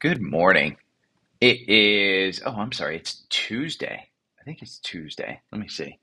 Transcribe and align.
Good 0.00 0.22
morning. 0.22 0.78
It 1.42 1.68
is, 1.68 2.40
oh, 2.46 2.52
I'm 2.52 2.72
sorry, 2.72 2.96
it's 2.96 3.26
Tuesday. 3.28 4.08
I 4.40 4.44
think 4.44 4.62
it's 4.62 4.78
Tuesday. 4.78 5.42
Let 5.52 5.60
me 5.60 5.68
see. 5.68 5.98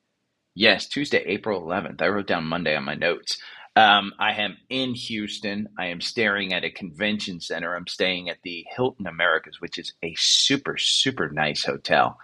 Yes, 0.54 0.88
Tuesday, 0.88 1.23
April 1.25 1.63
11th. 1.63 1.99
I 1.99 2.09
wrote 2.09 2.27
down 2.27 2.43
Monday 2.45 2.75
on 2.75 2.83
my 2.83 2.93
notes. 2.93 3.39
Um, 3.75 4.13
I 4.19 4.33
am 4.33 4.55
in 4.69 4.93
Houston. 4.93 5.69
I 5.79 5.87
am 5.87 5.99
staring 5.99 6.53
at 6.53 6.63
a 6.63 6.69
convention 6.69 7.41
center. 7.41 7.75
I'm 7.75 7.87
staying 7.87 8.29
at 8.29 8.38
the 8.43 8.68
Hilton 8.70 9.07
Americas, 9.07 9.60
which 9.62 9.80
is 9.80 9.94
a 10.04 10.14
super, 10.16 10.77
super 10.77 11.29
nice 11.29 11.64
hotel. 11.64 12.20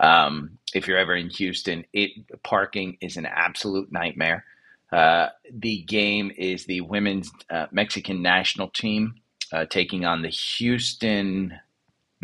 Um, 0.00 0.58
if 0.74 0.88
you're 0.88 0.98
ever 0.98 1.14
in 1.14 1.30
Houston, 1.30 1.84
it 1.92 2.10
parking 2.42 2.98
is 3.00 3.16
an 3.16 3.26
absolute 3.26 3.92
nightmare. 3.92 4.44
Uh, 4.90 5.28
the 5.52 5.82
game 5.82 6.32
is 6.36 6.66
the 6.66 6.80
women's 6.80 7.30
uh, 7.48 7.66
Mexican 7.70 8.22
national 8.22 8.70
team 8.70 9.21
uh, 9.52 9.66
taking 9.66 10.04
on 10.04 10.22
the 10.22 10.28
Houston. 10.28 11.52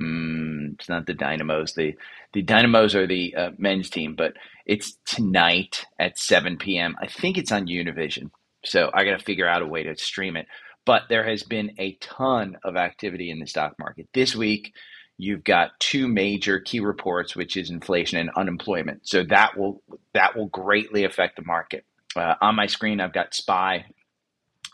Mm, 0.00 0.74
it's 0.74 0.88
not 0.88 1.06
the 1.06 1.14
Dynamos. 1.14 1.74
The 1.74 1.95
the 2.32 2.42
Dynamos 2.42 2.95
are 2.95 3.06
the 3.06 3.34
uh, 3.34 3.51
men's 3.59 3.91
team, 3.91 4.14
but 4.14 4.34
it's 4.66 4.96
tonight 5.06 5.84
at 5.98 6.18
7 6.18 6.59
p.m. 6.59 6.95
I 7.01 7.06
think 7.06 7.38
it's 7.38 7.52
on 7.52 7.66
Univision, 7.66 8.30
so 8.64 8.91
I 8.92 9.04
got 9.04 9.18
to 9.18 9.24
figure 9.24 9.48
out 9.48 9.62
a 9.62 9.66
way 9.66 9.82
to 9.84 9.96
stream 9.96 10.37
it. 10.37 10.46
But 10.84 11.02
there 11.09 11.28
has 11.28 11.42
been 11.42 11.73
a 11.78 11.95
ton 12.01 12.56
of 12.64 12.77
activity 12.77 13.30
in 13.30 13.40
the 13.40 13.46
stock 13.46 13.74
market 13.79 14.09
this 14.15 14.34
week. 14.34 14.73
You've 15.18 15.42
got 15.42 15.73
two 15.80 16.06
major 16.06 16.60
key 16.60 16.80
reports, 16.80 17.34
which 17.34 17.56
is 17.56 17.70
inflation 17.70 18.18
and 18.18 18.30
unemployment. 18.37 19.06
So 19.09 19.24
that 19.24 19.56
will 19.59 19.82
that 20.15 20.37
will 20.37 20.46
greatly 20.46 21.04
affect 21.04 21.37
the 21.37 21.45
market. 21.45 21.84
Uh, 22.15 22.34
on 22.40 22.54
my 22.54 22.66
screen, 22.66 23.01
I've 23.01 23.12
got 23.12 23.34
SPY. 23.34 23.87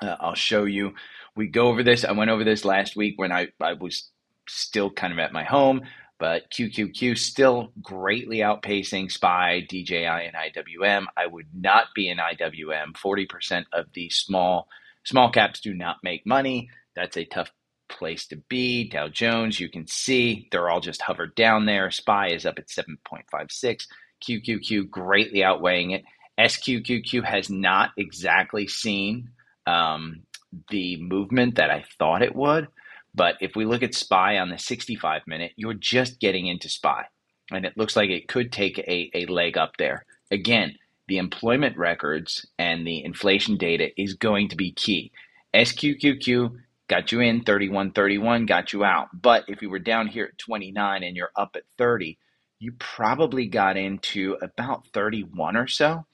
Uh, 0.02 0.16
I'll 0.20 0.34
show 0.34 0.64
you 0.64 0.94
we 1.36 1.48
go 1.48 1.68
over 1.68 1.82
this. 1.82 2.04
I 2.04 2.12
went 2.12 2.30
over 2.30 2.44
this 2.44 2.64
last 2.64 2.96
week 2.96 3.14
when 3.16 3.32
I, 3.32 3.48
I 3.60 3.74
was 3.74 4.10
still 4.48 4.90
kind 4.90 5.12
of 5.12 5.18
at 5.18 5.32
my 5.32 5.44
home, 5.44 5.82
but 6.18 6.50
QQQ 6.50 7.18
still 7.18 7.72
greatly 7.82 8.38
outpacing 8.38 9.10
SPY, 9.10 9.66
DJI, 9.68 10.06
and 10.06 10.34
IWM. 10.34 11.06
I 11.16 11.26
would 11.26 11.48
not 11.52 11.86
be 11.94 12.08
in 12.08 12.18
IWM. 12.18 12.92
40% 12.92 13.64
of 13.72 13.86
the 13.94 14.10
small 14.10 14.68
small 15.04 15.30
caps 15.30 15.60
do 15.60 15.74
not 15.74 15.96
make 16.02 16.26
money. 16.26 16.70
That's 16.96 17.16
a 17.16 17.24
tough 17.24 17.50
place 17.88 18.26
to 18.28 18.36
be. 18.36 18.88
Dow 18.88 19.08
Jones, 19.08 19.60
you 19.60 19.68
can 19.68 19.86
see 19.86 20.48
they're 20.50 20.70
all 20.70 20.80
just 20.80 21.02
hovered 21.02 21.34
down 21.34 21.66
there. 21.66 21.90
SPY 21.90 22.28
is 22.28 22.46
up 22.46 22.58
at 22.58 22.68
7.56. 22.68 23.86
QQQ 24.26 24.88
greatly 24.88 25.44
outweighing 25.44 25.90
it. 25.90 26.04
SQQQ 26.38 27.24
has 27.24 27.50
not 27.50 27.90
exactly 27.96 28.66
seen 28.66 29.30
um, 29.66 30.22
the 30.70 31.00
movement 31.00 31.56
that 31.56 31.70
I 31.70 31.84
thought 31.98 32.22
it 32.22 32.34
would. 32.34 32.68
But 33.14 33.36
if 33.40 33.54
we 33.54 33.64
look 33.64 33.82
at 33.82 33.94
SPY 33.94 34.38
on 34.38 34.50
the 34.50 34.58
65 34.58 35.22
minute, 35.26 35.52
you're 35.56 35.74
just 35.74 36.20
getting 36.20 36.46
into 36.46 36.68
SPY. 36.68 37.04
And 37.50 37.64
it 37.64 37.76
looks 37.76 37.96
like 37.96 38.10
it 38.10 38.28
could 38.28 38.52
take 38.52 38.78
a, 38.78 39.10
a 39.14 39.26
leg 39.26 39.56
up 39.56 39.76
there. 39.78 40.04
Again, 40.30 40.74
the 41.06 41.18
employment 41.18 41.76
records 41.76 42.46
and 42.58 42.86
the 42.86 43.04
inflation 43.04 43.56
data 43.56 43.90
is 44.00 44.14
going 44.14 44.48
to 44.48 44.56
be 44.56 44.72
key. 44.72 45.12
SQQQ 45.54 46.56
got 46.88 47.12
you 47.12 47.20
in 47.20 47.44
31 47.44 47.92
31, 47.92 48.46
got 48.46 48.72
you 48.72 48.84
out. 48.84 49.08
But 49.12 49.44
if 49.48 49.62
you 49.62 49.70
were 49.70 49.78
down 49.78 50.08
here 50.08 50.24
at 50.24 50.38
29 50.38 51.02
and 51.02 51.16
you're 51.16 51.30
up 51.36 51.52
at 51.54 51.64
30, 51.78 52.18
you 52.58 52.72
probably 52.78 53.46
got 53.46 53.76
into 53.76 54.36
about 54.40 54.86
31 54.92 55.56
or 55.56 55.68
so. 55.68 56.06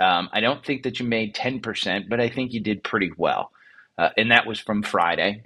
Um, 0.00 0.28
I 0.32 0.40
don't 0.40 0.64
think 0.64 0.84
that 0.84 0.98
you 0.98 1.06
made 1.06 1.34
10%, 1.34 2.08
but 2.08 2.20
I 2.20 2.28
think 2.28 2.52
you 2.52 2.60
did 2.60 2.82
pretty 2.82 3.10
well 3.16 3.50
uh, 3.98 4.10
and 4.16 4.30
that 4.30 4.46
was 4.46 4.60
from 4.60 4.82
Friday. 4.82 5.42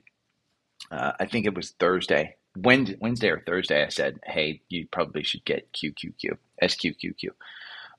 Uh, 0.90 1.12
I 1.18 1.26
think 1.26 1.46
it 1.46 1.56
was 1.56 1.70
Thursday, 1.80 2.36
Wednesday, 2.56 3.28
or 3.28 3.42
Thursday. 3.44 3.84
I 3.84 3.88
said, 3.88 4.20
"Hey, 4.24 4.60
you 4.68 4.86
probably 4.90 5.22
should 5.22 5.44
get 5.44 5.72
QQQ, 5.72 6.36
SQQQ," 6.62 7.30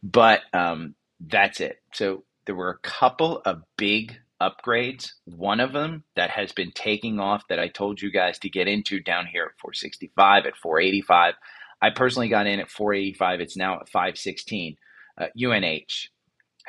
but 0.04 0.42
um, 0.54 0.96
that's 1.20 1.59
it. 1.59 1.81
So 1.94 2.24
there 2.46 2.56
were 2.56 2.69
a 2.69 2.88
couple 2.88 3.41
of 3.46 3.64
big 3.78 4.18
upgrades. 4.41 5.14
One 5.25 5.59
of 5.59 5.74
them 5.74 6.03
that 6.16 6.30
has 6.30 6.52
been 6.52 6.72
taking 6.72 7.20
off 7.20 7.47
that 7.47 7.59
I 7.59 7.70
told 7.70 8.02
you 8.02 8.12
guys 8.12 8.40
to 8.40 8.50
get 8.50 8.68
into 8.68 9.00
down 9.00 9.25
here 9.25 9.44
at 9.46 9.59
465 9.59 10.46
at 10.46 10.58
485. 10.58 11.35
I 11.81 11.90
personally 11.90 12.30
got 12.30 12.47
in 12.47 12.59
at 12.59 12.70
485. 12.70 13.40
It's 13.41 13.58
now 13.58 13.80
at 13.80 13.90
516. 13.90 14.78
Uh, 15.18 15.28
UNH 15.38 16.09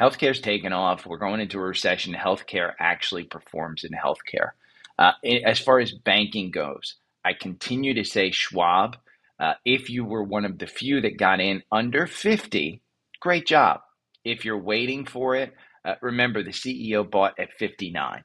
healthcare's 0.00 0.40
taken 0.40 0.72
off. 0.72 1.06
We're 1.06 1.18
going 1.18 1.40
into 1.40 1.58
a 1.58 1.62
recession. 1.62 2.14
Healthcare 2.14 2.72
actually 2.78 3.24
performs 3.24 3.84
in 3.84 3.90
healthcare. 3.92 4.50
Uh, 4.98 5.12
as 5.44 5.58
far 5.58 5.80
as 5.80 5.92
banking 5.92 6.50
goes, 6.50 6.96
I 7.24 7.32
continue 7.32 7.94
to 7.94 8.04
say 8.04 8.30
Schwab. 8.30 8.96
Uh, 9.40 9.54
if 9.64 9.90
you 9.90 10.04
were 10.04 10.22
one 10.22 10.44
of 10.44 10.58
the 10.58 10.66
few 10.66 11.00
that 11.00 11.18
got 11.18 11.40
in 11.40 11.62
under 11.72 12.06
50, 12.06 12.80
great 13.20 13.46
job. 13.46 13.80
If 14.24 14.44
you're 14.44 14.58
waiting 14.58 15.04
for 15.06 15.34
it, 15.34 15.52
uh, 15.84 15.94
remember 16.00 16.42
the 16.42 16.50
CEO 16.50 17.08
bought 17.08 17.38
at 17.38 17.52
59. 17.52 18.24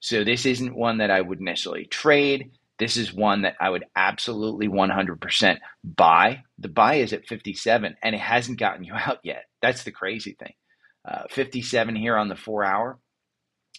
So 0.00 0.24
this 0.24 0.46
isn't 0.46 0.76
one 0.76 0.98
that 0.98 1.10
I 1.10 1.20
would 1.20 1.40
necessarily 1.40 1.86
trade. 1.86 2.50
This 2.78 2.96
is 2.96 3.12
one 3.12 3.42
that 3.42 3.56
I 3.60 3.70
would 3.70 3.84
absolutely 3.96 4.68
100% 4.68 5.58
buy. 5.84 6.44
The 6.58 6.68
buy 6.68 6.96
is 6.96 7.12
at 7.12 7.26
57 7.26 7.96
and 8.02 8.14
it 8.14 8.20
hasn't 8.20 8.58
gotten 8.58 8.84
you 8.84 8.94
out 8.96 9.18
yet. 9.22 9.44
That's 9.62 9.84
the 9.84 9.92
crazy 9.92 10.36
thing. 10.38 10.54
Uh, 11.08 11.22
57 11.30 11.96
here 11.96 12.16
on 12.16 12.28
the 12.28 12.36
four 12.36 12.64
hour, 12.64 12.98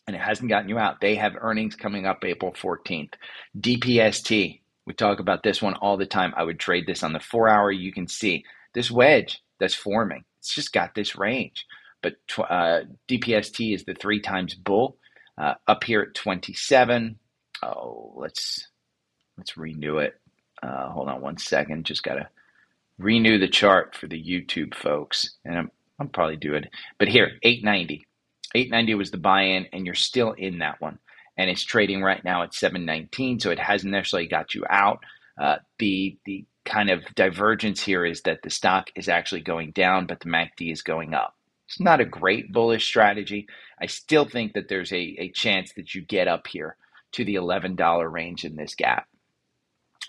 and 0.07 0.15
it 0.15 0.19
hasn't 0.19 0.49
gotten 0.49 0.67
you 0.67 0.79
out. 0.79 0.99
They 0.99 1.15
have 1.15 1.33
earnings 1.39 1.75
coming 1.75 2.07
up 2.07 2.25
April 2.25 2.53
14th. 2.53 3.13
DPST, 3.59 4.61
we 4.87 4.93
talk 4.93 5.19
about 5.19 5.43
this 5.43 5.61
one 5.61 5.75
all 5.75 5.97
the 5.97 6.07
time. 6.07 6.33
I 6.35 6.43
would 6.43 6.59
trade 6.59 6.87
this 6.87 7.03
on 7.03 7.13
the 7.13 7.19
four 7.19 7.47
hour. 7.47 7.71
You 7.71 7.93
can 7.93 8.07
see 8.07 8.45
this 8.73 8.89
wedge 8.89 9.43
that's 9.59 9.75
forming. 9.75 10.23
It's 10.39 10.55
just 10.55 10.73
got 10.73 10.95
this 10.95 11.15
range. 11.15 11.67
But 12.01 12.15
uh, 12.37 12.81
DPST 13.07 13.75
is 13.75 13.83
the 13.83 13.93
three 13.93 14.21
times 14.21 14.55
bull 14.55 14.97
uh, 15.37 15.55
up 15.67 15.83
here 15.83 16.01
at 16.01 16.15
27. 16.15 17.19
Oh, 17.61 18.13
let's 18.15 18.67
let's 19.37 19.55
renew 19.55 19.99
it. 19.99 20.19
Uh, 20.63 20.89
hold 20.89 21.09
on 21.09 21.21
one 21.21 21.37
second. 21.37 21.85
Just 21.85 22.03
gotta 22.03 22.29
renew 22.97 23.37
the 23.37 23.47
chart 23.47 23.95
for 23.95 24.07
the 24.07 24.21
YouTube 24.21 24.73
folks, 24.73 25.35
and 25.45 25.57
I'm 25.57 25.71
I'll 25.99 26.07
probably 26.07 26.37
do 26.37 26.55
it. 26.55 26.69
But 26.97 27.07
here, 27.07 27.31
890. 27.43 28.05
890 28.55 28.95
was 28.95 29.11
the 29.11 29.17
buy-in, 29.17 29.67
and 29.73 29.85
you're 29.85 29.95
still 29.95 30.31
in 30.33 30.59
that 30.59 30.81
one. 30.81 30.99
And 31.37 31.49
it's 31.49 31.63
trading 31.63 32.01
right 32.01 32.23
now 32.23 32.43
at 32.43 32.53
719, 32.53 33.39
so 33.39 33.51
it 33.51 33.59
hasn't 33.59 33.91
necessarily 33.91 34.27
got 34.27 34.53
you 34.53 34.65
out. 34.69 34.99
Uh, 35.39 35.57
the 35.77 36.17
the 36.25 36.45
kind 36.65 36.89
of 36.89 37.03
divergence 37.15 37.81
here 37.81 38.05
is 38.05 38.21
that 38.23 38.41
the 38.43 38.49
stock 38.49 38.89
is 38.95 39.09
actually 39.09 39.41
going 39.41 39.71
down, 39.71 40.05
but 40.05 40.19
the 40.19 40.29
MACD 40.29 40.71
is 40.71 40.81
going 40.81 41.13
up. 41.13 41.35
It's 41.67 41.79
not 41.79 42.01
a 42.01 42.05
great 42.05 42.51
bullish 42.51 42.85
strategy. 42.85 43.47
I 43.81 43.87
still 43.87 44.25
think 44.25 44.53
that 44.53 44.69
there's 44.69 44.91
a, 44.91 45.15
a 45.19 45.31
chance 45.31 45.73
that 45.73 45.95
you 45.95 46.01
get 46.01 46.27
up 46.27 46.47
here 46.47 46.75
to 47.13 47.25
the 47.25 47.35
$11 47.35 48.11
range 48.11 48.43
in 48.43 48.55
this 48.55 48.75
gap. 48.75 49.07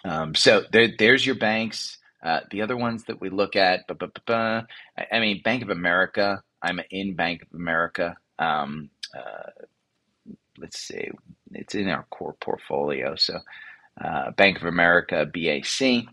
Um, 0.05 0.35
so 0.35 0.65
there, 0.73 0.89
there's 0.99 1.25
your 1.25 1.35
banks. 1.35 1.99
Uh, 2.23 2.41
the 2.51 2.63
other 2.63 2.77
ones 2.77 3.05
that 3.05 3.21
we 3.21 3.31
look 3.31 3.57
at, 3.57 3.85
I 3.89 5.21
mean, 5.21 5.43
Bank 5.43 5.63
of 5.63 5.71
America. 5.71 6.43
I'm 6.63 6.81
in 6.91 7.15
Bank 7.15 7.43
of 7.43 7.49
America. 7.55 8.17
Um, 8.39 8.91
uh, 9.17 9.51
let's 10.59 10.79
see, 10.79 11.09
it's 11.53 11.75
in 11.75 11.89
our 11.89 12.05
core 12.11 12.37
portfolio. 12.41 13.17
So, 13.17 13.39
uh, 14.03 14.31
Bank 14.33 14.59
of 14.59 14.65
America, 14.65 15.27
BAC. 15.27 16.07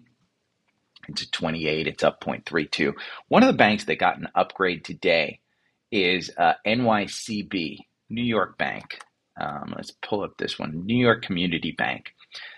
It's 1.10 1.22
a 1.22 1.32
28. 1.32 1.88
It's 1.88 2.04
up 2.04 2.22
0.32. 2.22 2.94
One 3.28 3.44
of 3.44 3.48
the 3.48 3.58
banks 3.58 3.86
that 3.86 4.00
got 4.00 4.18
an 4.18 4.28
upgrade 4.36 4.84
today 4.84 5.40
is 5.92 6.32
uh, 6.38 6.54
NYCB, 6.66 7.80
New 8.10 8.24
York 8.24 8.58
Bank. 8.58 9.00
Um, 9.40 9.74
let's 9.76 9.92
pull 10.02 10.24
up 10.24 10.38
this 10.38 10.58
one, 10.58 10.86
New 10.86 10.98
York 10.98 11.24
Community 11.24 11.72
Bank. 11.72 12.14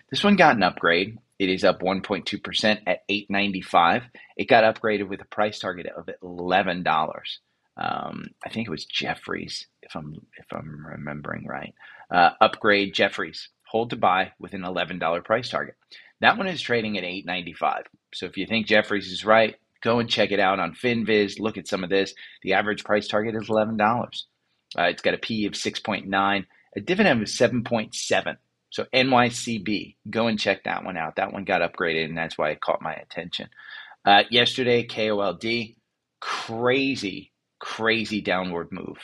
This 0.09 0.23
one 0.23 0.35
got 0.35 0.55
an 0.55 0.63
upgrade. 0.63 1.17
It 1.39 1.49
is 1.49 1.63
up 1.63 1.81
1.2% 1.81 2.81
at 2.85 3.07
8.95. 3.07 4.03
It 4.35 4.49
got 4.49 4.63
upgraded 4.63 5.07
with 5.07 5.21
a 5.21 5.25
price 5.25 5.57
target 5.59 5.87
of 5.87 6.09
$11. 6.21 6.85
Um, 7.77 8.25
I 8.45 8.49
think 8.49 8.67
it 8.67 8.71
was 8.71 8.85
Jefferies, 8.85 9.65
if 9.81 9.95
I'm 9.95 10.13
if 10.37 10.45
I'm 10.51 10.85
remembering 10.85 11.45
right. 11.47 11.73
Uh, 12.11 12.31
upgrade 12.41 12.93
Jefferies, 12.93 13.47
hold 13.65 13.91
to 13.91 13.95
buy 13.95 14.33
with 14.37 14.53
an 14.53 14.63
$11 14.63 15.23
price 15.23 15.49
target. 15.49 15.75
That 16.19 16.37
one 16.37 16.47
is 16.47 16.61
trading 16.61 16.97
at 16.97 17.05
8.95. 17.05 17.83
So 18.13 18.25
if 18.25 18.35
you 18.35 18.45
think 18.45 18.67
Jefferies 18.67 19.09
is 19.09 19.23
right, 19.23 19.55
go 19.81 19.99
and 19.99 20.09
check 20.09 20.31
it 20.31 20.41
out 20.41 20.59
on 20.59 20.73
FinViz. 20.73 21.39
Look 21.39 21.57
at 21.57 21.67
some 21.67 21.85
of 21.85 21.89
this. 21.89 22.13
The 22.43 22.53
average 22.53 22.83
price 22.83 23.07
target 23.07 23.35
is 23.35 23.47
$11. 23.47 23.79
Uh, 24.77 24.83
it's 24.83 25.01
got 25.01 25.13
a 25.13 25.17
P 25.17 25.45
of 25.45 25.53
6.9, 25.53 26.45
a 26.75 26.81
dividend 26.81 27.21
of 27.21 27.27
7.7. 27.29 28.37
So 28.71 28.85
NYCB, 28.93 29.95
go 30.09 30.27
and 30.27 30.39
check 30.39 30.63
that 30.63 30.83
one 30.83 30.97
out. 30.97 31.15
That 31.15 31.33
one 31.33 31.43
got 31.43 31.61
upgraded, 31.61 32.05
and 32.05 32.17
that's 32.17 32.37
why 32.37 32.51
it 32.51 32.61
caught 32.61 32.81
my 32.81 32.93
attention. 32.93 33.49
Uh, 34.05 34.23
yesterday, 34.29 34.85
KOLD, 34.85 35.75
crazy, 36.19 37.31
crazy 37.59 38.21
downward 38.21 38.71
move. 38.71 38.97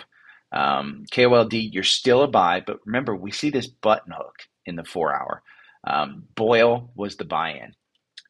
Um, 0.51 1.05
KOLD, 1.11 1.73
you're 1.73 1.83
still 1.83 2.23
a 2.23 2.27
buy, 2.27 2.61
but 2.65 2.79
remember, 2.85 3.15
we 3.15 3.31
see 3.31 3.49
this 3.49 3.67
button 3.67 4.13
hook 4.15 4.47
in 4.65 4.75
the 4.75 4.83
four 4.83 5.13
hour. 5.13 5.41
Um, 5.85 6.23
BOIL 6.35 6.91
was 6.95 7.15
the 7.15 7.25
buy 7.25 7.51
in. 7.51 7.73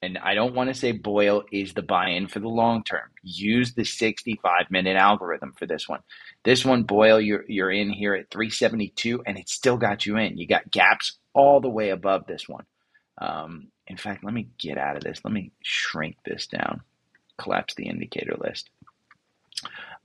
And 0.01 0.17
I 0.17 0.35
don't 0.35 0.53
want 0.53 0.69
to 0.69 0.73
say 0.73 0.91
BOIL 0.91 1.45
is 1.51 1.73
the 1.73 1.81
buy 1.81 2.09
in 2.09 2.27
for 2.27 2.39
the 2.39 2.49
long 2.49 2.83
term. 2.83 3.09
Use 3.23 3.73
the 3.73 3.85
65 3.85 4.69
minute 4.69 4.97
algorithm 4.97 5.53
for 5.57 5.65
this 5.65 5.88
one. 5.88 6.01
This 6.43 6.65
one, 6.65 6.83
BOIL, 6.83 7.21
you're, 7.21 7.45
you're 7.47 7.71
in 7.71 7.91
here 7.91 8.13
at 8.13 8.29
372 8.29 9.23
and 9.25 9.38
it 9.38 9.49
still 9.49 9.77
got 9.77 10.05
you 10.05 10.17
in. 10.17 10.38
You 10.38 10.47
got 10.47 10.69
gaps 10.69 11.17
all 11.35 11.59
the 11.59 11.69
way 11.69 11.89
above 11.89 12.25
this 12.25 12.49
one. 12.49 12.65
Um, 13.19 13.67
in 13.87 13.97
fact, 13.97 14.23
let 14.23 14.33
me 14.33 14.47
get 14.57 14.77
out 14.79 14.95
of 14.97 15.03
this. 15.03 15.21
Let 15.23 15.33
me 15.33 15.51
shrink 15.61 16.17
this 16.25 16.47
down, 16.47 16.81
collapse 17.37 17.75
the 17.75 17.87
indicator 17.87 18.35
list. 18.39 18.69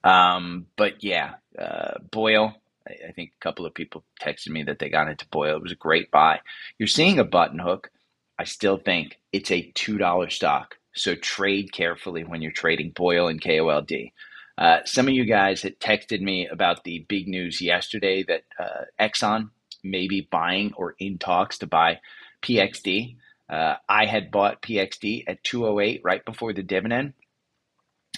Um, 0.04 0.66
but 0.76 1.02
yeah, 1.02 1.34
uh, 1.58 1.98
BOIL, 2.10 2.54
I, 2.86 3.08
I 3.08 3.12
think 3.12 3.32
a 3.34 3.42
couple 3.42 3.64
of 3.64 3.74
people 3.74 4.04
texted 4.20 4.48
me 4.50 4.64
that 4.64 4.78
they 4.78 4.90
got 4.90 5.08
into 5.08 5.26
BOIL. 5.30 5.56
It 5.56 5.62
was 5.62 5.72
a 5.72 5.76
great 5.76 6.10
buy. 6.10 6.40
You're 6.78 6.88
seeing 6.88 7.18
a 7.18 7.24
button 7.24 7.58
hook. 7.58 7.90
I 8.38 8.44
still 8.44 8.78
think 8.78 9.18
it's 9.32 9.50
a 9.50 9.70
$2 9.72 10.32
stock. 10.32 10.76
So 10.94 11.14
trade 11.14 11.72
carefully 11.72 12.24
when 12.24 12.42
you're 12.42 12.52
trading 12.52 12.92
BOIL 12.94 13.28
and 13.28 13.40
KOLD. 13.40 14.12
Uh, 14.58 14.78
some 14.84 15.08
of 15.08 15.14
you 15.14 15.24
guys 15.24 15.62
had 15.62 15.78
texted 15.78 16.20
me 16.20 16.46
about 16.48 16.84
the 16.84 17.04
big 17.08 17.28
news 17.28 17.60
yesterday 17.60 18.24
that 18.24 18.42
uh, 18.58 18.84
Exxon 19.00 19.50
may 19.82 20.08
be 20.08 20.26
buying 20.30 20.72
or 20.76 20.94
in 20.98 21.18
talks 21.18 21.58
to 21.58 21.66
buy 21.66 22.00
PXD. 22.42 23.16
Uh, 23.48 23.74
I 23.88 24.06
had 24.06 24.30
bought 24.30 24.62
PXD 24.62 25.24
at 25.26 25.42
208 25.42 26.02
right 26.04 26.24
before 26.24 26.52
the 26.52 26.62
dividend, 26.62 27.14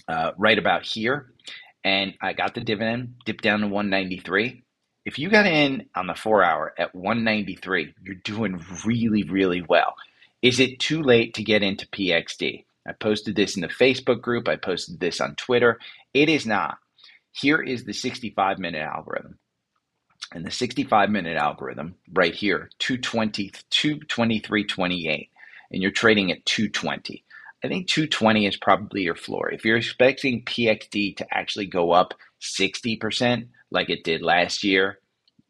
uh, 0.07 0.33
right 0.37 0.59
about 0.59 0.85
here, 0.85 1.33
and 1.85 2.15
I 2.21 2.33
got 2.35 2.55
the 2.55 2.61
dividend 2.61 3.15
dipped 3.25 3.43
down 3.43 3.61
to 3.61 3.67
193. 3.67 4.63
If 5.05 5.19
you 5.19 5.31
got 5.31 5.47
in 5.47 5.89
on 5.97 6.07
the 6.07 6.15
four 6.15 6.45
hour 6.45 6.75
at 6.79 6.95
193, 6.95 7.95
you're 8.03 8.15
doing 8.17 8.63
really, 8.85 9.25
really 9.25 9.63
well. 9.63 9.95
Is 10.43 10.61
it 10.61 10.81
too 10.81 11.03
late 11.03 11.35
to 11.35 11.45
get 11.45 11.63
into 11.63 11.89
PXD? 11.89 12.65
I 12.87 12.93
posted 12.93 13.37
this 13.37 13.57
in 13.57 13.63
the 13.63 13.69
Facebook 13.69 14.21
group. 14.21 14.49
I 14.49 14.57
posted 14.57 15.01
this 15.01 15.21
on 15.21 15.37
Twitter. 15.37 15.79
It 16.13 16.29
is 16.29 16.47
not. 16.47 16.79
Here 17.33 17.61
is 17.61 17.85
the 17.85 17.93
65 17.93 18.59
minute 18.59 18.83
algorithm. 18.83 19.39
And 20.33 20.47
the 20.47 20.51
65 20.51 21.11
minute 21.11 21.37
algorithm 21.37 21.97
right 22.13 22.35
here, 22.35 22.71
220, 22.79 23.51
223.28, 23.71 25.29
and 25.71 25.83
you're 25.83 25.91
trading 25.91 26.31
at 26.31 26.45
220. 26.47 27.25
I 27.65 27.69
think 27.69 27.87
220 27.87 28.47
is 28.47 28.57
probably 28.57 29.03
your 29.03 29.15
floor. 29.15 29.51
If 29.51 29.65
you're 29.65 29.77
expecting 29.77 30.45
PXD 30.45 31.17
to 31.19 31.27
actually 31.31 31.67
go 31.67 31.93
up 31.93 32.15
60% 32.41 33.49
like 33.71 33.89
it 33.89 34.05
did 34.05 34.23
last 34.23 34.65
year, 34.65 34.99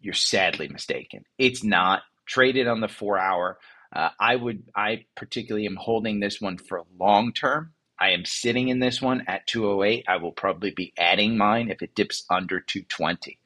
you're 0.01 0.13
sadly 0.15 0.69
mistaken. 0.69 1.25
It's 1.39 1.65
not 1.65 2.03
traded 2.27 2.69
on 2.69 2.81
the 2.81 2.89
four 2.89 3.19
hour. 3.19 3.59
Uh, 3.95 4.11
I 4.21 4.37
would, 4.37 4.65
I 4.75 5.07
particularly 5.17 5.67
am 5.67 5.77
holding 5.77 6.21
this 6.21 6.41
one 6.41 6.59
for 6.59 6.83
long 6.99 7.33
term. 7.33 7.73
I 7.99 8.11
am 8.11 8.25
sitting 8.25 8.69
in 8.69 8.81
this 8.81 9.01
one 9.01 9.23
at 9.27 9.47
208. 9.47 10.05
I 10.09 10.17
will 10.17 10.33
probably 10.33 10.73
be 10.73 10.93
adding 10.99 11.39
mine 11.39 11.71
if 11.71 11.83
it 11.83 11.95
dips 11.95 12.25
under 12.29 12.61
220. 12.61 13.39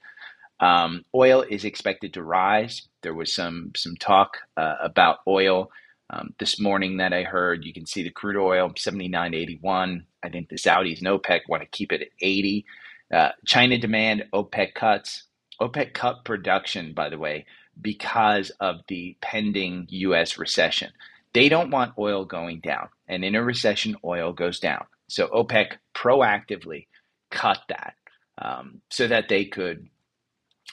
Um, 0.60 1.04
oil 1.14 1.42
is 1.48 1.64
expected 1.64 2.14
to 2.14 2.22
rise. 2.22 2.88
There 3.02 3.14
was 3.14 3.34
some 3.34 3.72
some 3.76 3.96
talk 3.96 4.38
uh, 4.56 4.76
about 4.80 5.18
oil 5.26 5.70
um, 6.10 6.34
this 6.38 6.60
morning 6.60 6.98
that 6.98 7.12
I 7.12 7.22
heard. 7.22 7.64
You 7.64 7.72
can 7.72 7.86
see 7.86 8.02
the 8.02 8.10
crude 8.10 8.36
oil 8.36 8.70
79.81. 8.70 10.04
I 10.22 10.28
think 10.28 10.48
the 10.48 10.56
Saudis 10.56 10.98
and 10.98 11.08
OPEC 11.08 11.40
want 11.48 11.62
to 11.62 11.68
keep 11.68 11.92
it 11.92 12.02
at 12.02 12.08
80. 12.20 12.64
Uh, 13.12 13.28
China 13.44 13.78
demand, 13.78 14.24
OPEC 14.32 14.74
cuts. 14.74 15.24
OPEC 15.60 15.92
cut 15.94 16.24
production, 16.24 16.92
by 16.92 17.08
the 17.08 17.18
way, 17.18 17.46
because 17.80 18.50
of 18.60 18.80
the 18.88 19.16
pending 19.20 19.86
U.S. 19.90 20.38
recession. 20.38 20.90
They 21.32 21.48
don't 21.48 21.70
want 21.70 21.98
oil 21.98 22.24
going 22.24 22.60
down, 22.60 22.88
and 23.08 23.24
in 23.24 23.34
a 23.34 23.42
recession, 23.42 23.96
oil 24.04 24.32
goes 24.32 24.58
down. 24.58 24.86
So 25.08 25.28
OPEC 25.28 25.72
proactively 25.94 26.86
cut 27.30 27.60
that 27.68 27.94
um, 28.38 28.80
so 28.90 29.06
that 29.06 29.28
they 29.28 29.44
could 29.44 29.88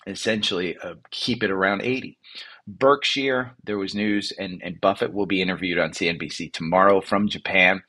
essentially 0.08 0.78
uh, 0.78 0.96
keep 1.12 1.44
it 1.44 1.52
around 1.52 1.82
80. 1.82 2.18
Berkshire, 2.66 3.56
there 3.64 3.78
was 3.78 3.94
news, 3.94 4.32
and, 4.32 4.62
and 4.64 4.80
Buffett 4.80 5.14
will 5.14 5.26
be 5.26 5.42
interviewed 5.42 5.80
on 5.80 5.92
CNBC 5.92 6.54
tomorrow 6.54 7.02
from 7.02 7.28
Japan. 7.28 7.84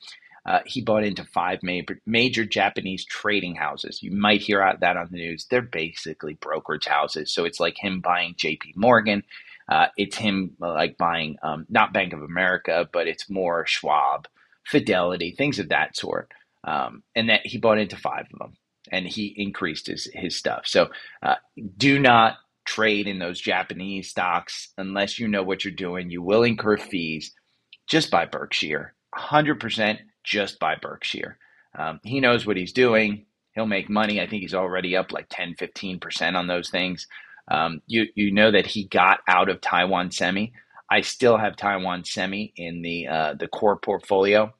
Uh, 0.45 0.59
he 0.65 0.81
bought 0.81 1.03
into 1.03 1.23
five 1.23 1.63
major, 1.63 1.99
major 2.05 2.45
Japanese 2.45 3.05
trading 3.05 3.55
houses. 3.55 4.03
You 4.03 4.11
might 4.11 4.41
hear 4.41 4.59
that 4.79 4.97
on 4.97 5.07
the 5.11 5.17
news. 5.17 5.47
They're 5.49 5.61
basically 5.61 6.35
brokerage 6.35 6.85
houses. 6.85 7.33
So 7.33 7.45
it's 7.45 7.59
like 7.59 7.77
him 7.77 8.01
buying 8.01 8.35
JP 8.35 8.75
Morgan. 8.75 9.23
Uh, 9.67 9.87
it's 9.97 10.17
him 10.17 10.51
uh, 10.61 10.73
like 10.73 10.97
buying 10.97 11.37
um, 11.41 11.65
not 11.69 11.93
Bank 11.93 12.13
of 12.13 12.21
America, 12.21 12.87
but 12.93 13.07
it's 13.07 13.29
more 13.29 13.65
Schwab, 13.65 14.27
Fidelity, 14.67 15.31
things 15.31 15.57
of 15.57 15.69
that 15.69 15.97
sort. 15.97 16.31
Um, 16.63 17.01
and 17.15 17.29
that 17.29 17.45
he 17.45 17.57
bought 17.57 17.79
into 17.79 17.95
five 17.95 18.25
of 18.31 18.39
them 18.39 18.57
and 18.91 19.07
he 19.07 19.33
increased 19.37 19.87
his 19.87 20.09
his 20.13 20.37
stuff. 20.37 20.63
So 20.65 20.89
uh, 21.23 21.35
do 21.77 21.99
not 21.99 22.37
trade 22.65 23.07
in 23.07 23.19
those 23.19 23.39
Japanese 23.39 24.09
stocks 24.09 24.69
unless 24.77 25.19
you 25.19 25.27
know 25.27 25.43
what 25.43 25.63
you're 25.63 25.73
doing. 25.73 26.09
You 26.09 26.21
will 26.21 26.43
incur 26.43 26.77
fees. 26.77 27.31
Just 27.87 28.11
buy 28.11 28.25
Berkshire, 28.25 28.95
100% 29.15 29.99
just 30.23 30.59
buy 30.59 30.75
Berkshire. 30.81 31.37
Um, 31.77 31.99
he 32.03 32.19
knows 32.19 32.45
what 32.45 32.57
he's 32.57 32.73
doing. 32.73 33.25
He'll 33.53 33.67
make 33.67 33.89
money. 33.89 34.19
I 34.21 34.27
think 34.27 34.41
he's 34.41 34.53
already 34.55 34.97
up 34.97 35.11
like 35.11 35.27
10, 35.29 35.55
15% 35.55 36.35
on 36.35 36.47
those 36.47 36.69
things. 36.69 37.07
Um, 37.49 37.81
you, 37.87 38.05
you 38.15 38.31
know 38.31 38.51
that 38.51 38.65
he 38.65 38.85
got 38.87 39.19
out 39.29 39.49
of 39.49 39.61
Taiwan 39.61 40.11
Semi. 40.11 40.53
I 40.89 41.01
still 41.01 41.37
have 41.37 41.55
Taiwan 41.55 42.03
Semi 42.05 42.53
in 42.55 42.81
the 42.81 43.07
uh, 43.07 43.33
the 43.35 43.47
core 43.47 43.77
portfolio. 43.77 44.53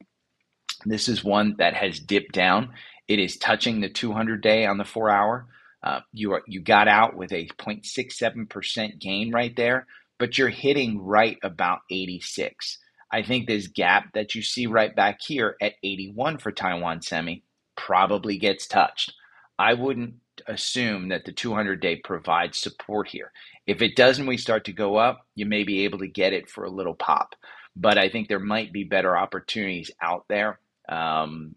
This 0.86 1.07
is 1.10 1.24
one 1.24 1.56
that 1.60 1.74
has 1.75 2.00
dipped 2.00 2.33
down. 2.33 2.74
It 3.07 3.19
is 3.19 3.38
touching 3.38 3.81
the 3.81 3.90
200 3.90 4.42
day 4.42 4.66
on 4.66 4.78
the 4.78 4.86
four 4.86 5.10
hour. 5.10 5.48
Uh, 5.84 6.00
you 6.13 6.34
are 6.34 6.44
you 6.48 6.62
got 6.62 6.88
out 6.88 7.16
with 7.16 7.31
a 7.31 7.48
0.67% 7.60 9.00
gain 9.00 9.31
right 9.31 9.56
there, 9.56 9.86
but 10.18 10.38
you're 10.38 10.50
hitting 10.50 11.00
right 11.00 11.38
about 11.44 11.80
86. 11.92 12.80
I 13.12 13.22
think 13.22 13.48
this 13.48 13.68
gap 13.68 14.13
that 14.13 14.34
you 14.34 14.42
see 14.42 14.66
right 14.66 14.96
back 14.96 15.22
here 15.22 15.56
at 15.62 15.74
81 15.84 16.40
for 16.40 16.52
Taiwan 16.52 17.02
Semi 17.02 17.44
probably 17.75 18.38
gets 18.38 18.66
touched. 18.66 19.13
I 19.60 19.74
wouldn't 19.74 20.16
assume 20.48 21.10
that 21.10 21.25
the 21.25 21.31
200 21.31 21.80
day 21.80 21.98
provides 21.98 22.58
support 22.58 23.08
here. 23.08 23.31
If 23.68 23.81
it 23.81 23.96
doesn't, 23.96 24.28
we 24.28 24.38
start 24.38 24.66
to 24.66 24.74
go 24.74 24.98
up, 24.98 25.25
you 25.36 25.46
may 25.46 25.63
be 25.63 25.86
able 25.86 26.00
to 26.00 26.08
get 26.08 26.34
it 26.34 26.50
for 26.50 26.66
a 26.66 26.69
little 26.69 26.96
pop. 26.96 27.36
But 27.75 27.98
I 27.98 28.10
think 28.10 28.28
there 28.28 28.40
might 28.40 28.74
be 28.74 28.84
better 28.84 29.16
opportunities 29.18 29.91
out 30.01 30.25
there. 30.29 30.60
Um, 30.89 31.56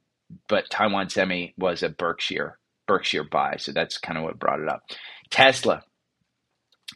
but 0.48 0.70
Taiwan 0.70 1.08
Semi 1.10 1.54
was 1.58 1.82
a 1.82 1.88
Berkshire 1.88 2.58
Berkshire 2.86 3.24
buy, 3.24 3.56
so 3.58 3.72
that's 3.72 3.98
kind 3.98 4.18
of 4.18 4.24
what 4.24 4.38
brought 4.38 4.60
it 4.60 4.68
up. 4.68 4.82
Tesla, 5.30 5.82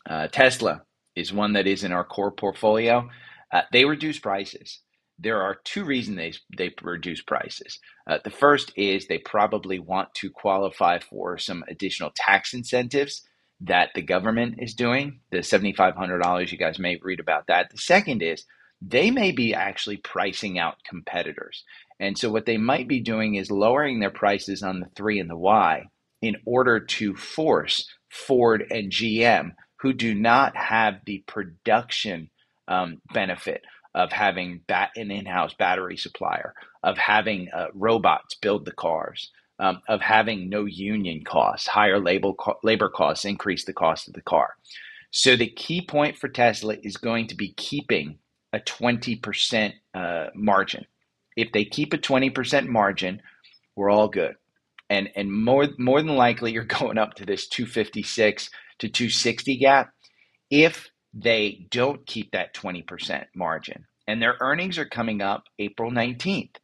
uh, 0.08 0.28
Tesla 0.28 0.82
is 1.16 1.32
one 1.32 1.54
that 1.54 1.68
is 1.68 1.84
in 1.84 1.92
our 1.92 2.04
core 2.04 2.32
portfolio. 2.32 3.08
Uh, 3.52 3.62
they 3.72 3.86
reduce 3.86 4.20
prices. 4.20 4.80
There 5.18 5.42
are 5.42 5.58
two 5.64 5.84
reasons 5.84 6.18
they 6.18 6.34
they 6.58 6.74
reduce 6.82 7.22
prices. 7.22 7.78
Uh, 8.08 8.18
the 8.24 8.30
first 8.30 8.72
is 8.76 9.06
they 9.06 9.18
probably 9.18 9.80
want 9.80 10.14
to 10.16 10.30
qualify 10.30 11.00
for 11.00 11.38
some 11.38 11.64
additional 11.68 12.12
tax 12.16 12.54
incentives 12.54 13.22
that 13.62 13.90
the 13.94 14.02
government 14.02 14.56
is 14.60 14.74
doing. 14.74 15.20
The 15.32 15.42
seventy 15.44 15.72
five 15.74 15.96
hundred 15.96 16.20
dollars 16.22 16.52
you 16.52 16.58
guys 16.58 16.80
may 16.80 16.98
read 17.02 17.20
about 17.20 17.46
that. 17.48 17.70
The 17.70 17.78
second 17.78 18.22
is 18.22 18.44
they 18.82 19.12
may 19.12 19.32
be 19.32 19.54
actually 19.54 19.98
pricing 19.98 20.58
out 20.58 20.76
competitors. 20.88 21.64
And 22.02 22.18
so 22.18 22.32
what 22.32 22.46
they 22.46 22.56
might 22.56 22.88
be 22.88 22.98
doing 22.98 23.36
is 23.36 23.48
lowering 23.48 24.00
their 24.00 24.10
prices 24.10 24.64
on 24.64 24.80
the 24.80 24.88
3 24.96 25.20
and 25.20 25.30
the 25.30 25.36
Y 25.36 25.84
in 26.20 26.36
order 26.44 26.80
to 26.80 27.14
force 27.14 27.88
Ford 28.10 28.64
and 28.72 28.90
GM, 28.90 29.52
who 29.80 29.92
do 29.92 30.12
not 30.12 30.56
have 30.56 30.96
the 31.06 31.22
production 31.28 32.28
um, 32.66 33.00
benefit 33.14 33.62
of 33.94 34.10
having 34.10 34.62
bat- 34.66 34.90
an 34.96 35.12
in-house 35.12 35.54
battery 35.54 35.96
supplier, 35.96 36.54
of 36.82 36.98
having 36.98 37.48
uh, 37.54 37.66
robots 37.72 38.34
build 38.34 38.64
the 38.64 38.72
cars, 38.72 39.30
um, 39.60 39.80
of 39.88 40.00
having 40.00 40.48
no 40.48 40.64
union 40.64 41.22
costs, 41.22 41.68
higher 41.68 42.00
labor, 42.00 42.32
co- 42.32 42.58
labor 42.64 42.88
costs 42.88 43.24
increase 43.24 43.64
the 43.64 43.72
cost 43.72 44.08
of 44.08 44.14
the 44.14 44.22
car. 44.22 44.56
So 45.12 45.36
the 45.36 45.50
key 45.50 45.86
point 45.86 46.18
for 46.18 46.28
Tesla 46.28 46.74
is 46.82 46.96
going 46.96 47.28
to 47.28 47.36
be 47.36 47.52
keeping 47.52 48.18
a 48.52 48.58
20% 48.58 49.72
uh, 49.94 50.26
margin 50.34 50.84
if 51.36 51.52
they 51.52 51.64
keep 51.64 51.92
a 51.92 51.98
20% 51.98 52.66
margin, 52.66 53.20
we're 53.76 53.90
all 53.90 54.08
good. 54.08 54.34
And 54.90 55.08
and 55.16 55.32
more 55.32 55.68
more 55.78 56.02
than 56.02 56.16
likely 56.16 56.52
you're 56.52 56.64
going 56.80 56.98
up 56.98 57.14
to 57.14 57.26
this 57.26 57.48
256 57.48 58.50
to 58.80 58.88
260 58.88 59.56
gap 59.58 59.92
if 60.50 60.90
they 61.14 61.66
don't 61.70 62.04
keep 62.06 62.32
that 62.32 62.54
20% 62.54 63.24
margin. 63.34 63.86
And 64.06 64.20
their 64.20 64.36
earnings 64.40 64.78
are 64.78 64.84
coming 64.84 65.22
up 65.22 65.44
April 65.58 65.90
19th. 65.90 66.56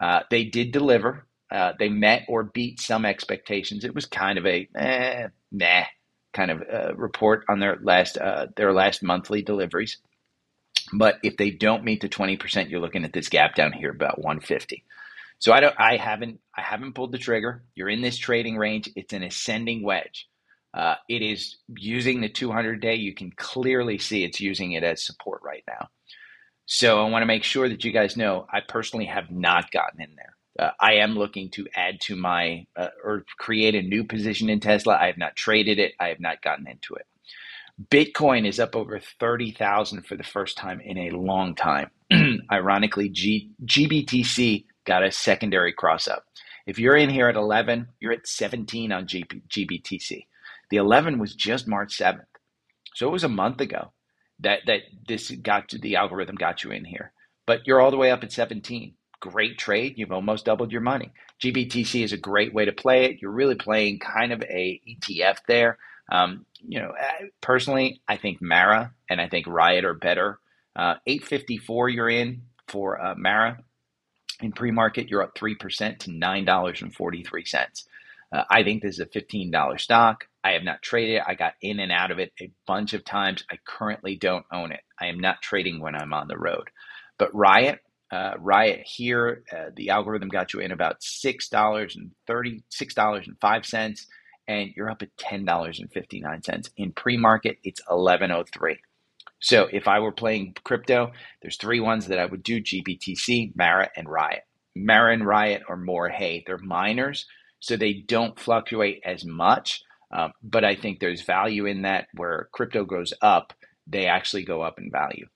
Uh, 0.00 0.20
they 0.30 0.44
did 0.44 0.72
deliver. 0.72 1.26
Uh, 1.50 1.72
they 1.78 1.88
met 1.88 2.24
or 2.28 2.44
beat 2.44 2.80
some 2.80 3.04
expectations. 3.04 3.84
It 3.84 3.94
was 3.94 4.06
kind 4.06 4.38
of 4.38 4.46
a 4.46 4.68
eh, 4.74 5.28
nah 5.52 5.84
kind 6.32 6.50
of 6.50 6.62
uh, 6.62 6.94
report 6.96 7.44
on 7.48 7.60
their 7.60 7.78
last 7.82 8.18
uh, 8.18 8.46
their 8.56 8.72
last 8.72 9.02
monthly 9.02 9.40
deliveries. 9.42 9.98
But 10.92 11.18
if 11.22 11.36
they 11.36 11.50
don't 11.50 11.84
meet 11.84 12.00
the 12.00 12.08
20%, 12.08 12.70
you're 12.70 12.80
looking 12.80 13.04
at 13.04 13.12
this 13.12 13.28
gap 13.28 13.54
down 13.54 13.72
here 13.72 13.90
about 13.90 14.18
150. 14.18 14.84
So 15.38 15.52
I 15.52 15.60
don't 15.60 15.74
I 15.78 15.96
haven't 15.96 16.40
I 16.56 16.62
haven't 16.62 16.94
pulled 16.94 17.12
the 17.12 17.18
trigger. 17.18 17.64
You're 17.74 17.88
in 17.88 18.00
this 18.00 18.16
trading 18.16 18.56
range. 18.56 18.88
It's 18.96 19.12
an 19.12 19.22
ascending 19.22 19.82
wedge. 19.82 20.28
Uh, 20.72 20.96
it 21.08 21.22
is 21.22 21.56
using 21.76 22.20
the 22.20 22.28
200 22.28 22.80
day. 22.80 22.96
You 22.96 23.14
can 23.14 23.30
clearly 23.36 23.98
see 23.98 24.24
it's 24.24 24.40
using 24.40 24.72
it 24.72 24.82
as 24.82 25.04
support 25.04 25.42
right 25.44 25.62
now. 25.68 25.88
So 26.66 27.04
I 27.04 27.10
want 27.10 27.22
to 27.22 27.26
make 27.26 27.44
sure 27.44 27.68
that 27.68 27.84
you 27.84 27.92
guys 27.92 28.16
know 28.16 28.46
I 28.50 28.60
personally 28.66 29.06
have 29.06 29.30
not 29.30 29.70
gotten 29.70 30.00
in 30.00 30.16
there. 30.16 30.36
Uh, 30.58 30.72
I 30.80 30.94
am 30.94 31.14
looking 31.14 31.50
to 31.50 31.66
add 31.74 32.00
to 32.02 32.16
my 32.16 32.66
uh, 32.76 32.88
or 33.02 33.24
create 33.38 33.74
a 33.74 33.82
new 33.82 34.04
position 34.04 34.48
in 34.48 34.60
Tesla. 34.60 34.96
I 34.96 35.06
have 35.06 35.18
not 35.18 35.36
traded 35.36 35.78
it. 35.78 35.92
I 36.00 36.08
have 36.08 36.20
not 36.20 36.42
gotten 36.42 36.66
into 36.66 36.94
it. 36.94 37.06
Bitcoin 37.90 38.46
is 38.46 38.60
up 38.60 38.76
over 38.76 39.00
30,000 39.20 40.06
for 40.06 40.16
the 40.16 40.22
first 40.22 40.56
time 40.56 40.80
in 40.80 40.96
a 40.96 41.10
long 41.10 41.54
time. 41.54 41.90
Ironically, 42.52 43.08
G- 43.08 43.50
GBTC 43.64 44.66
got 44.84 45.04
a 45.04 45.10
secondary 45.10 45.72
cross 45.72 46.06
up. 46.06 46.24
If 46.66 46.78
you're 46.78 46.96
in 46.96 47.10
here 47.10 47.28
at 47.28 47.36
11, 47.36 47.88
you're 48.00 48.12
at 48.12 48.26
17 48.26 48.92
on 48.92 49.06
G- 49.06 49.24
GBTC. 49.48 50.26
The 50.70 50.76
11 50.76 51.18
was 51.18 51.34
just 51.34 51.66
March 51.66 51.98
7th. 51.98 52.24
So 52.94 53.08
it 53.08 53.12
was 53.12 53.24
a 53.24 53.28
month 53.28 53.60
ago 53.60 53.92
that, 54.40 54.60
that 54.66 54.82
this 55.06 55.30
got 55.30 55.68
to, 55.70 55.78
the 55.78 55.96
algorithm 55.96 56.36
got 56.36 56.62
you 56.62 56.70
in 56.70 56.84
here. 56.84 57.12
But 57.46 57.66
you're 57.66 57.80
all 57.80 57.90
the 57.90 57.96
way 57.96 58.10
up 58.10 58.22
at 58.22 58.32
17 58.32 58.94
great 59.30 59.56
trade. 59.56 59.94
You've 59.96 60.12
almost 60.12 60.44
doubled 60.44 60.70
your 60.70 60.82
money. 60.82 61.10
GBTC 61.42 62.04
is 62.04 62.12
a 62.12 62.18
great 62.18 62.52
way 62.52 62.66
to 62.66 62.72
play 62.72 63.06
it. 63.06 63.22
You're 63.22 63.30
really 63.30 63.54
playing 63.54 63.98
kind 63.98 64.32
of 64.32 64.42
a 64.42 64.80
ETF 64.86 65.38
there. 65.48 65.78
Um, 66.10 66.46
you 66.66 66.80
know, 66.80 66.92
personally, 67.40 68.00
I 68.08 68.16
think 68.16 68.40
Mara 68.40 68.92
and 69.08 69.20
I 69.20 69.28
think 69.28 69.46
Riot 69.46 69.84
are 69.84 69.94
better. 69.94 70.38
Uh, 70.76 70.96
854 71.06 71.88
you're 71.88 72.10
in 72.10 72.42
for 72.68 73.00
uh, 73.00 73.14
Mara. 73.16 73.58
In 74.40 74.52
pre-market, 74.52 75.08
you're 75.08 75.22
up 75.22 75.36
3% 75.36 75.98
to 76.00 76.10
$9.43. 76.10 77.84
Uh, 78.32 78.44
I 78.50 78.64
think 78.64 78.82
this 78.82 78.94
is 78.94 79.00
a 79.00 79.06
$15 79.06 79.80
stock. 79.80 80.26
I 80.42 80.52
have 80.52 80.64
not 80.64 80.82
traded 80.82 81.16
it. 81.16 81.22
I 81.26 81.34
got 81.34 81.54
in 81.62 81.78
and 81.78 81.92
out 81.92 82.10
of 82.10 82.18
it 82.18 82.32
a 82.40 82.50
bunch 82.66 82.92
of 82.92 83.04
times. 83.04 83.44
I 83.50 83.58
currently 83.64 84.16
don't 84.16 84.44
own 84.52 84.72
it. 84.72 84.80
I 85.00 85.06
am 85.06 85.20
not 85.20 85.40
trading 85.40 85.80
when 85.80 85.94
I'm 85.94 86.12
on 86.12 86.26
the 86.28 86.36
road. 86.36 86.68
But 87.16 87.34
Riot, 87.34 87.78
uh, 88.10 88.32
Riot 88.38 88.82
here, 88.84 89.44
uh, 89.52 89.70
the 89.76 89.90
algorithm 89.90 90.28
got 90.28 90.52
you 90.52 90.60
in 90.60 90.72
about 90.72 91.02
six 91.02 91.48
dollars 91.48 91.96
and 94.48 94.70
you're 94.76 94.90
up 94.90 95.02
at 95.02 95.16
ten 95.18 95.44
dollars 95.44 95.80
and 95.80 95.92
fifty 95.92 96.20
nine 96.20 96.42
cents. 96.42 96.70
In 96.76 96.92
pre 96.92 97.16
market, 97.16 97.58
it's 97.64 97.80
eleven 97.90 98.30
oh 98.30 98.44
three. 98.52 98.78
So 99.40 99.68
if 99.72 99.88
I 99.88 100.00
were 100.00 100.12
playing 100.12 100.56
crypto, 100.64 101.12
there's 101.42 101.56
three 101.56 101.80
ones 101.80 102.08
that 102.08 102.18
I 102.18 102.26
would 102.26 102.42
do: 102.42 102.60
GBTC, 102.62 103.56
Mara, 103.56 103.90
and 103.96 104.08
Riot. 104.08 104.42
Mara 104.76 105.12
and 105.12 105.26
Riot 105.26 105.62
are 105.68 105.76
more 105.76 106.08
hey, 106.08 106.44
they're 106.46 106.58
miners, 106.58 107.26
so 107.60 107.76
they 107.76 107.94
don't 107.94 108.38
fluctuate 108.38 109.02
as 109.04 109.24
much. 109.24 109.82
Um, 110.12 110.32
but 110.42 110.64
I 110.64 110.76
think 110.76 111.00
there's 111.00 111.22
value 111.22 111.66
in 111.66 111.82
that 111.82 112.06
where 112.14 112.48
crypto 112.52 112.84
goes 112.84 113.12
up, 113.20 113.52
they 113.86 114.06
actually 114.06 114.44
go 114.44 114.62
up 114.62 114.78
in 114.78 114.90
value. 114.90 115.26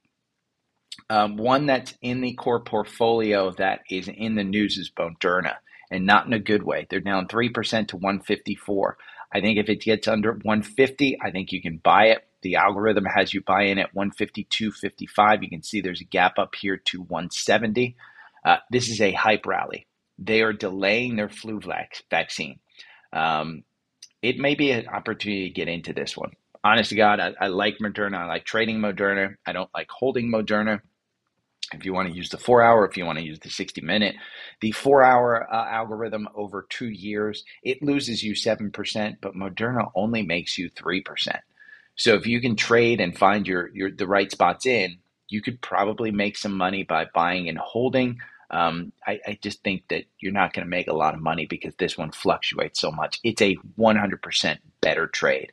Um, 1.11 1.37
one 1.37 1.67
that's 1.67 1.95
in 2.03 2.21
the 2.21 2.35
core 2.35 2.63
portfolio 2.63 3.53
that 3.53 3.81
is 3.91 4.09
in 4.09 4.35
the 4.35 4.45
news 4.45 4.77
is 4.77 4.91
Moderna, 4.99 5.55
and 5.91 6.07
not 6.07 6.27
in 6.27 6.33
a 6.33 6.39
good 6.39 6.63
way. 6.63 6.87
They're 6.91 7.01
down 7.01 7.29
3% 7.29 7.89
to 7.89 7.97
154. 7.97 8.99
I 9.33 9.41
think 9.41 9.59
if 9.59 9.69
it 9.69 9.83
gets 9.83 10.09
under 10.09 10.33
150, 10.33 11.19
I 11.23 11.31
think 11.31 11.53
you 11.53 11.63
can 11.63 11.79
buy 11.79 12.07
it. 12.07 12.27
The 12.43 12.57
algorithm 12.57 13.05
has 13.05 13.35
you 13.35 13.43
buy 13.43 13.65
in 13.65 13.79
at 13.79 13.95
152.55. 13.95 15.43
You 15.43 15.51
can 15.51 15.63
see 15.63 15.81
there's 15.81 16.01
a 16.01 16.05
gap 16.05 16.39
up 16.39 16.55
here 16.55 16.77
to 16.77 17.03
170. 17.03 17.97
Uh, 18.45 18.59
this 18.71 18.89
is 18.89 19.01
a 19.01 19.13
hype 19.13 19.47
rally. 19.47 19.87
They 20.19 20.43
are 20.43 20.53
delaying 20.53 21.17
their 21.17 21.29
flu 21.29 21.61
vac- 21.61 22.05
vaccine. 22.11 22.61
Um, 23.13 23.65
it 24.23 24.39
may 24.39 24.55
be 24.55 24.73
an 24.73 24.89
opportunity 24.89 25.49
to 25.49 25.55
get 25.55 25.69
into 25.69 25.93
this 25.93 26.17
one. 26.17 26.33
Honest 26.65 26.91
to 26.91 26.97
God, 26.97 27.21
I, 27.21 27.35
I 27.41 27.49
like 27.49 27.79
Moderna. 27.83 28.19
I 28.19 28.27
like 28.27 28.45
trading 28.45 28.79
Moderna. 28.81 29.37
I 29.47 29.53
don't 29.53 29.71
like 29.75 29.89
holding 29.91 30.31
Moderna 30.31 30.81
if 31.73 31.85
you 31.85 31.93
want 31.93 32.09
to 32.09 32.15
use 32.15 32.31
the 32.31 32.39
four 32.39 32.63
hour, 32.63 32.87
if 32.87 32.97
you 32.97 33.05
want 33.05 33.19
to 33.19 33.25
use 33.25 33.39
the 33.41 33.51
60 33.51 33.81
minute, 33.83 34.17
the 34.61 34.73
four 34.73 35.03
hour 35.03 35.47
uh, 35.53 35.67
algorithm 35.69 36.29
over 36.35 36.67
two 36.69 36.89
years, 36.89 37.45
it 37.63 37.83
loses 37.83 38.23
you 38.23 38.35
7%, 38.35 39.17
but 39.21 39.35
Moderna 39.35 39.91
only 39.95 40.23
makes 40.23 40.57
you 40.59 40.71
3%. 40.71 41.03
So 41.97 42.15
if 42.15 42.27
you 42.27 42.41
can 42.41 42.57
trade 42.57 43.01
and 43.01 43.17
find 43.17 43.47
your, 43.47 43.69
your 43.75 43.91
the 43.91 44.07
right 44.07 44.31
spots 44.31 44.67
in, 44.67 44.99
you 45.29 45.43
could 45.43 45.61
probably 45.61 46.11
make 46.11 46.39
some 46.39 46.57
money 46.57 46.85
by 46.85 47.07
buying 47.13 47.49
and 47.49 47.59
holding. 47.59 48.21
Um, 48.51 48.93
I, 49.07 49.21
I 49.27 49.39
just 49.43 49.63
think 49.63 49.83
that 49.89 50.05
you're 50.21 50.33
not 50.33 50.55
going 50.55 50.65
to 50.65 50.71
make 50.71 50.89
a 50.89 50.95
lot 50.95 51.15
of 51.15 51.21
money 51.21 51.47
because 51.47 51.75
this 51.75 51.99
one 51.99 52.13
fluctuates 52.13 52.81
so 52.81 52.91
much. 52.91 53.19
It's 53.25 53.43
a 53.43 53.57
100% 53.79 54.59
better 54.81 55.07
trade. 55.09 55.53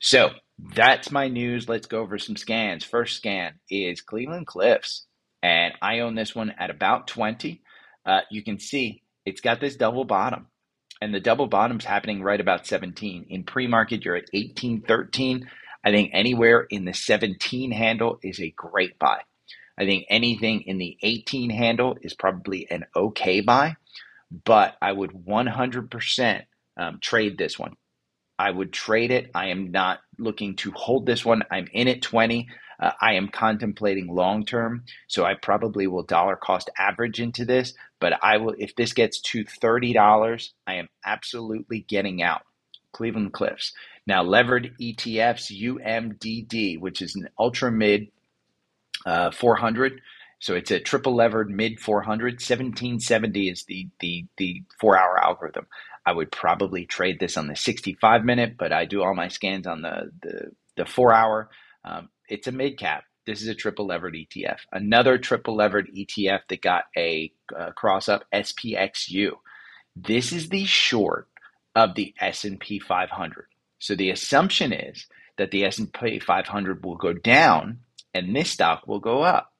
So 0.00 0.30
that's 0.74 1.12
my 1.12 1.28
news. 1.28 1.68
Let's 1.68 1.86
go 1.86 2.00
over 2.00 2.18
some 2.18 2.36
scans. 2.36 2.82
First 2.82 3.16
scan 3.16 3.54
is 3.70 4.00
Cleveland 4.00 4.46
Cliffs 4.46 5.06
and 5.42 5.74
I 5.80 6.00
own 6.00 6.14
this 6.14 6.34
one 6.34 6.50
at 6.58 6.70
about 6.70 7.06
20. 7.06 7.62
Uh, 8.04 8.20
you 8.30 8.42
can 8.42 8.58
see 8.58 9.02
it's 9.24 9.40
got 9.40 9.60
this 9.60 9.76
double 9.76 10.04
bottom, 10.04 10.46
and 11.00 11.14
the 11.14 11.20
double 11.20 11.46
bottom's 11.46 11.84
happening 11.84 12.22
right 12.22 12.40
about 12.40 12.66
17. 12.66 13.26
In 13.28 13.44
pre-market, 13.44 14.04
you're 14.04 14.16
at 14.16 14.30
18, 14.32 14.82
13. 14.82 15.48
I 15.84 15.90
think 15.90 16.10
anywhere 16.12 16.66
in 16.70 16.84
the 16.84 16.94
17 16.94 17.70
handle 17.70 18.18
is 18.22 18.40
a 18.40 18.50
great 18.56 18.98
buy. 18.98 19.20
I 19.78 19.84
think 19.84 20.06
anything 20.10 20.62
in 20.62 20.78
the 20.78 20.96
18 21.02 21.50
handle 21.50 21.96
is 22.02 22.14
probably 22.14 22.66
an 22.70 22.84
okay 22.96 23.40
buy, 23.40 23.76
but 24.44 24.76
I 24.82 24.90
would 24.92 25.12
100% 25.12 26.42
um, 26.76 26.98
trade 27.00 27.38
this 27.38 27.58
one. 27.58 27.74
I 28.38 28.50
would 28.50 28.72
trade 28.72 29.10
it. 29.10 29.30
I 29.34 29.48
am 29.48 29.70
not 29.70 30.00
looking 30.18 30.56
to 30.56 30.72
hold 30.72 31.06
this 31.06 31.24
one. 31.24 31.42
I'm 31.50 31.68
in 31.72 31.88
at 31.88 32.02
20. 32.02 32.48
Uh, 32.80 32.92
I 33.00 33.14
am 33.14 33.28
contemplating 33.28 34.14
long 34.14 34.44
term, 34.44 34.84
so 35.08 35.24
I 35.24 35.34
probably 35.34 35.86
will 35.86 36.04
dollar 36.04 36.36
cost 36.36 36.70
average 36.78 37.20
into 37.20 37.44
this. 37.44 37.74
But 38.00 38.22
I 38.22 38.36
will, 38.36 38.54
if 38.58 38.76
this 38.76 38.92
gets 38.92 39.20
to 39.32 39.44
thirty 39.44 39.92
dollars, 39.92 40.52
I 40.66 40.74
am 40.74 40.88
absolutely 41.04 41.80
getting 41.80 42.22
out. 42.22 42.42
Cleveland 42.92 43.32
Cliffs. 43.32 43.72
Now, 44.06 44.22
levered 44.22 44.74
ETFs, 44.80 45.52
UMDD, 45.52 46.80
which 46.80 47.02
is 47.02 47.14
an 47.14 47.28
ultra 47.38 47.70
mid 47.70 48.08
uh, 49.06 49.30
400. 49.30 50.00
So 50.40 50.54
it's 50.54 50.70
a 50.70 50.80
triple 50.80 51.14
levered 51.14 51.50
mid 51.50 51.80
400. 51.80 52.34
1770 52.34 53.48
is 53.48 53.64
the, 53.64 53.88
the, 54.00 54.26
the 54.36 54.62
four 54.80 54.96
hour 54.96 55.22
algorithm. 55.22 55.66
I 56.06 56.12
would 56.12 56.32
probably 56.32 56.86
trade 56.86 57.20
this 57.20 57.36
on 57.36 57.48
the 57.48 57.56
65 57.56 58.24
minute, 58.24 58.56
but 58.58 58.72
I 58.72 58.84
do 58.86 59.02
all 59.02 59.14
my 59.14 59.28
scans 59.28 59.66
on 59.66 59.82
the, 59.82 60.10
the, 60.22 60.50
the 60.76 60.86
four 60.86 61.12
hour. 61.12 61.50
Um, 61.84 62.08
it's 62.28 62.46
a 62.46 62.52
mid 62.52 62.78
cap. 62.78 63.04
This 63.26 63.42
is 63.42 63.48
a 63.48 63.54
triple 63.54 63.86
levered 63.86 64.14
ETF. 64.14 64.60
Another 64.72 65.18
triple 65.18 65.54
levered 65.54 65.90
ETF 65.94 66.40
that 66.48 66.62
got 66.62 66.84
a 66.96 67.32
uh, 67.54 67.72
cross 67.72 68.08
up 68.08 68.24
SPXU. 68.32 69.32
This 69.94 70.32
is 70.32 70.48
the 70.48 70.64
short 70.64 71.28
of 71.74 71.94
the 71.94 72.14
S&P 72.20 72.78
500. 72.78 73.46
So 73.78 73.94
the 73.94 74.10
assumption 74.10 74.72
is 74.72 75.06
that 75.36 75.50
the 75.50 75.64
S&P 75.64 76.18
500 76.18 76.84
will 76.84 76.96
go 76.96 77.12
down 77.12 77.80
and 78.14 78.34
this 78.34 78.50
stock 78.50 78.86
will 78.86 79.00
go 79.00 79.22
up. 79.22 79.52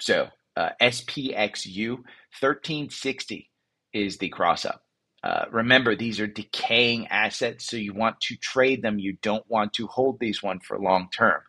So 0.00 0.28
uh, 0.56 0.70
SPXU 0.80 1.90
1360 1.90 3.50
is 3.92 4.18
the 4.18 4.28
cross 4.28 4.64
up. 4.64 4.82
Uh, 5.22 5.46
remember, 5.50 5.96
these 5.96 6.20
are 6.20 6.26
decaying 6.26 7.08
assets, 7.08 7.66
so 7.66 7.76
you 7.76 7.92
want 7.92 8.20
to 8.20 8.36
trade 8.36 8.82
them. 8.82 8.98
You 8.98 9.16
don't 9.20 9.48
want 9.48 9.72
to 9.74 9.86
hold 9.86 10.20
these 10.20 10.42
one 10.42 10.60
for 10.60 10.78
long 10.78 11.08
term. 11.16 11.40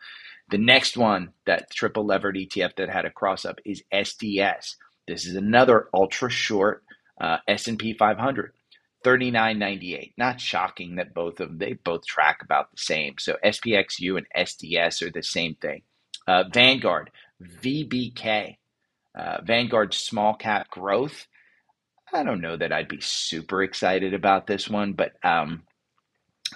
The 0.50 0.58
next 0.58 0.98
one, 0.98 1.34
that 1.46 1.70
triple 1.72 2.06
levered 2.06 2.36
ETF 2.36 2.76
that 2.78 2.90
had 2.90 3.06
a 3.06 3.12
cross 3.12 3.46
up, 3.46 3.60
is 3.66 3.84
SDS. 3.94 4.76
This 5.08 5.26
is 5.26 5.36
another 5.36 5.88
ultra 5.94 6.30
short 6.30 6.84
uh, 7.22 7.38
S&P 7.48 7.94
500. 7.94 8.54
39.98. 9.06 10.14
Not 10.18 10.42
shocking 10.42 10.96
that 10.96 11.14
both 11.14 11.40
of 11.40 11.50
them 11.50 11.58
they 11.58 11.74
both 11.74 12.06
track 12.06 12.40
about 12.44 12.72
the 12.72 12.78
same. 12.78 13.16
So 13.18 13.38
SPXU 13.44 14.18
and 14.18 14.28
SDS 14.36 15.02
are 15.02 15.12
the 15.12 15.24
same 15.24 15.56
thing. 15.56 15.84
Uh, 16.28 16.44
Vanguard, 16.54 17.12
VBK, 17.42 18.58
uh, 19.18 19.38
Vanguard 19.44 19.94
small 19.94 20.36
cap 20.36 20.70
growth. 20.70 21.28
I 22.14 22.24
don't 22.24 22.42
know 22.42 22.58
that 22.58 22.74
I'd 22.74 22.88
be 22.90 23.02
super 23.02 23.64
excited 23.64 24.14
about 24.14 24.48
this 24.48 24.70
one, 24.70 24.94
but 24.94 25.14
um, 25.24 25.64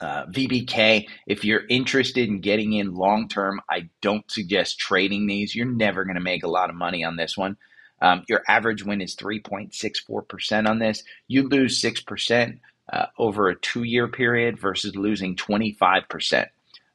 uh, 0.02 0.26
VBK, 0.28 1.08
if 1.28 1.46
you're 1.46 1.64
interested 1.70 2.30
in 2.30 2.42
getting 2.42 2.74
in 2.74 2.96
long 2.96 3.28
term, 3.30 3.62
I 3.70 3.90
don't 4.02 4.30
suggest 4.32 4.80
trading 4.80 5.28
these. 5.28 5.56
You're 5.56 5.68
never 5.68 6.06
going 6.06 6.16
to 6.16 6.22
make 6.22 6.44
a 6.44 6.50
lot 6.50 6.70
of 6.70 6.76
money 6.78 7.04
on 7.04 7.18
this 7.18 7.38
one. 7.38 7.58
Um, 8.02 8.24
your 8.30 8.44
average 8.48 8.84
win 8.86 9.02
is 9.02 9.16
3.64% 9.16 10.70
on 10.70 10.80
this. 10.80 11.04
You 11.28 11.48
lose 11.50 11.82
6% 11.82 12.60
uh, 12.92 13.08
over 13.18 13.50
a 13.50 13.60
two 13.60 13.84
year 13.84 14.08
period 14.10 14.60
versus 14.60 14.96
losing 14.96 15.36
25%. 15.38 16.48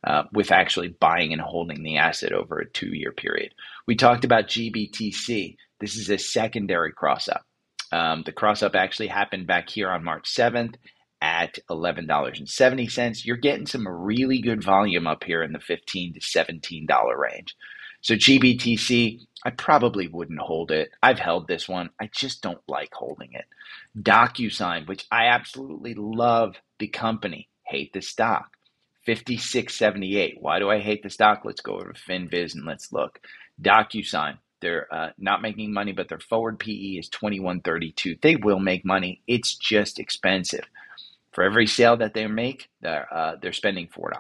uh, 0.05 0.25
with 0.33 0.53
actually 0.53 0.89
buying 0.89 1.33
and 1.33 1.43
holding 1.43 1.83
the 1.83 1.99
asset 1.99 2.33
over 2.33 2.59
a 2.59 2.71
two 2.71 2.95
year 2.97 3.13
period. 3.13 3.55
We 3.87 3.97
talked 3.97 4.25
about 4.25 4.49
GBTC. 4.49 5.57
This 5.81 5.97
is 5.97 6.11
a 6.11 6.19
secondary 6.19 6.93
cross 6.93 7.29
up. 7.29 7.45
Um, 7.93 8.23
the 8.25 8.33
cross 8.33 8.63
up 8.63 8.75
actually 8.75 9.09
happened 9.09 9.47
back 9.47 9.69
here 9.69 9.91
on 9.91 10.05
March 10.05 10.33
7th 10.33 10.75
at 11.21 11.59
$11.70. 11.71 13.25
You're 13.25 13.37
getting 13.37 13.67
some 13.67 13.89
really 13.89 14.41
good 14.41 14.63
volume 14.63 15.07
up 15.07 15.25
here 15.25 15.43
in 15.43 15.53
the 15.53 15.59
$15 15.59 16.15
to 16.15 16.21
$17 16.21 17.17
range. 17.17 17.57
So 18.01 18.15
GBTC, 18.15 19.21
I 19.45 19.51
probably 19.51 20.07
wouldn't 20.07 20.39
hold 20.39 20.71
it. 20.71 20.91
I've 21.03 21.19
held 21.19 21.49
this 21.49 21.69
one. 21.69 21.91
I 22.01 22.09
just 22.15 22.43
don't 22.43 22.63
like 22.69 22.93
holding 22.93 23.33
it. 23.33 23.47
DocuSign, 24.01 24.87
which 24.87 25.07
I 25.11 25.27
absolutely 25.27 25.95
love 25.95 26.57
the 26.79 26.89
company, 26.89 27.49
hate 27.67 27.93
the 27.93 28.03
stock. 28.03 28.51
5678. 29.07 30.37
Why 30.41 30.59
do 30.59 30.71
I 30.71 30.81
hate 30.81 31.03
the 31.03 31.11
stock? 31.11 31.41
Let's 31.45 31.63
go 31.63 31.75
over 31.75 31.93
to 31.93 32.01
FinViz 32.01 32.55
and 32.55 32.67
let's 32.67 32.93
look. 32.93 33.21
DocuSign, 33.61 34.39
they're 34.61 34.93
uh, 34.93 35.11
not 35.19 35.43
making 35.43 35.73
money, 35.73 35.93
but 35.93 36.09
their 36.09 36.19
forward 36.19 36.59
PE 36.59 36.99
is 36.99 37.09
2132. 37.09 38.17
They 38.21 38.37
will 38.37 38.59
make 38.59 38.85
money. 38.85 39.23
It's 39.27 39.55
just 39.55 39.99
expensive. 39.99 40.65
For 41.33 41.45
every 41.45 41.67
sale 41.67 41.97
that 41.99 42.15
they 42.15 42.27
make, 42.27 42.69
they're, 42.81 43.13
uh, 43.13 43.37
they're 43.41 43.53
spending 43.53 43.89
$4. 43.89 44.11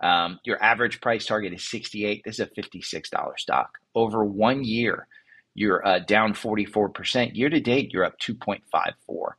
Um, 0.00 0.38
your 0.44 0.62
average 0.62 1.00
price 1.00 1.26
target 1.26 1.52
is 1.52 1.64
68. 1.68 2.22
This 2.24 2.38
is 2.38 2.46
a 2.46 2.60
$56 2.60 3.38
stock. 3.38 3.78
Over 3.94 4.24
one 4.24 4.62
year, 4.62 5.08
you're 5.54 5.84
uh, 5.86 5.98
down 5.98 6.34
44%. 6.34 7.34
Year 7.34 7.50
to 7.50 7.60
date, 7.60 7.92
you're 7.92 8.04
up 8.04 8.18
2.54. 8.20 9.30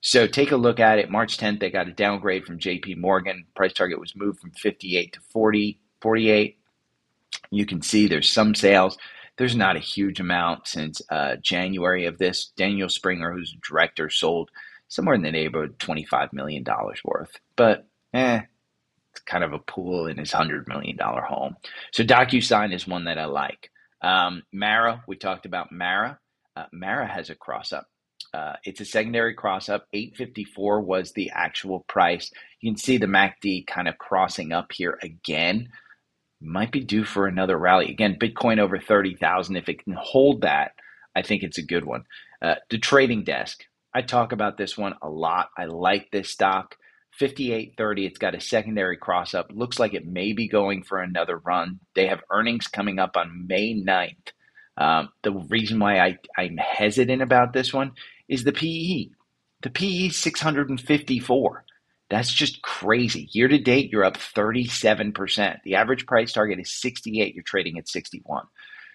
So 0.00 0.26
take 0.26 0.52
a 0.52 0.56
look 0.56 0.80
at 0.80 0.98
it. 0.98 1.10
March 1.10 1.36
10th, 1.36 1.60
they 1.60 1.70
got 1.70 1.88
a 1.88 1.92
downgrade 1.92 2.44
from 2.44 2.58
JP 2.58 2.98
Morgan. 2.98 3.44
Price 3.54 3.72
target 3.72 4.00
was 4.00 4.16
moved 4.16 4.40
from 4.40 4.52
58 4.52 5.12
to 5.14 5.20
40, 5.32 5.78
48. 6.00 6.56
You 7.50 7.66
can 7.66 7.82
see 7.82 8.06
there's 8.06 8.32
some 8.32 8.54
sales. 8.54 8.96
There's 9.40 9.56
not 9.56 9.76
a 9.76 9.80
huge 9.80 10.20
amount 10.20 10.68
since 10.68 11.00
uh, 11.08 11.36
January 11.36 12.04
of 12.04 12.18
this. 12.18 12.52
Daniel 12.58 12.90
Springer, 12.90 13.32
who's 13.32 13.56
director, 13.66 14.10
sold 14.10 14.50
somewhere 14.88 15.14
in 15.14 15.22
the 15.22 15.32
neighborhood 15.32 15.78
$25 15.78 16.34
million 16.34 16.62
worth. 17.02 17.34
But 17.56 17.86
eh, 18.12 18.42
it's 19.12 19.22
kind 19.22 19.42
of 19.42 19.54
a 19.54 19.58
pool 19.58 20.08
in 20.08 20.18
his 20.18 20.30
$100 20.30 20.68
million 20.68 20.98
home. 20.98 21.56
So 21.90 22.04
DocuSign 22.04 22.74
is 22.74 22.86
one 22.86 23.06
that 23.06 23.16
I 23.16 23.24
like. 23.24 23.70
Um, 24.02 24.42
Mara, 24.52 25.02
we 25.08 25.16
talked 25.16 25.46
about 25.46 25.72
Mara. 25.72 26.18
Uh, 26.54 26.66
Mara 26.70 27.06
has 27.06 27.30
a 27.30 27.34
cross 27.34 27.72
up. 27.72 27.86
Uh, 28.34 28.56
it's 28.64 28.82
a 28.82 28.84
secondary 28.84 29.32
cross 29.32 29.70
up. 29.70 29.86
854 29.94 30.82
was 30.82 31.12
the 31.12 31.30
actual 31.30 31.80
price. 31.88 32.30
You 32.60 32.72
can 32.72 32.76
see 32.76 32.98
the 32.98 33.06
MACD 33.06 33.66
kind 33.66 33.88
of 33.88 33.96
crossing 33.96 34.52
up 34.52 34.70
here 34.70 34.98
again. 35.02 35.70
Might 36.40 36.72
be 36.72 36.80
due 36.80 37.04
for 37.04 37.26
another 37.26 37.58
rally. 37.58 37.90
Again, 37.90 38.18
Bitcoin 38.18 38.58
over 38.58 38.78
30,000. 38.78 39.56
If 39.56 39.68
it 39.68 39.84
can 39.84 39.94
hold 39.98 40.42
that, 40.42 40.72
I 41.14 41.22
think 41.22 41.42
it's 41.42 41.58
a 41.58 41.62
good 41.62 41.84
one. 41.84 42.04
Uh, 42.40 42.56
the 42.70 42.78
trading 42.78 43.24
desk. 43.24 43.64
I 43.92 44.02
talk 44.02 44.32
about 44.32 44.56
this 44.56 44.78
one 44.78 44.94
a 45.02 45.08
lot. 45.08 45.50
I 45.58 45.66
like 45.66 46.10
this 46.10 46.30
stock. 46.30 46.76
5830, 47.12 48.06
it's 48.06 48.18
got 48.18 48.34
a 48.36 48.40
secondary 48.40 48.96
cross 48.96 49.34
up. 49.34 49.50
Looks 49.52 49.78
like 49.78 49.94
it 49.94 50.06
may 50.06 50.32
be 50.32 50.48
going 50.48 50.82
for 50.82 51.00
another 51.00 51.38
run. 51.38 51.80
They 51.94 52.06
have 52.06 52.22
earnings 52.30 52.68
coming 52.68 52.98
up 52.98 53.16
on 53.16 53.46
May 53.48 53.74
9th. 53.74 54.32
Um, 54.76 55.10
the 55.22 55.32
reason 55.32 55.78
why 55.80 55.98
I, 55.98 56.18
I'm 56.38 56.56
hesitant 56.56 57.20
about 57.20 57.52
this 57.52 57.74
one 57.74 57.92
is 58.28 58.44
the 58.44 58.52
PE. 58.52 59.10
The 59.62 59.70
PE 59.70 60.08
654. 60.10 61.64
That's 62.10 62.32
just 62.32 62.62
crazy. 62.62 63.28
Year 63.32 63.48
to 63.48 63.58
date, 63.58 63.90
you're 63.92 64.04
up 64.04 64.18
37%. 64.18 65.58
The 65.64 65.76
average 65.76 66.06
price 66.06 66.32
target 66.32 66.60
is 66.60 66.72
68. 66.80 67.34
You're 67.34 67.44
trading 67.44 67.78
at 67.78 67.88
61. 67.88 68.46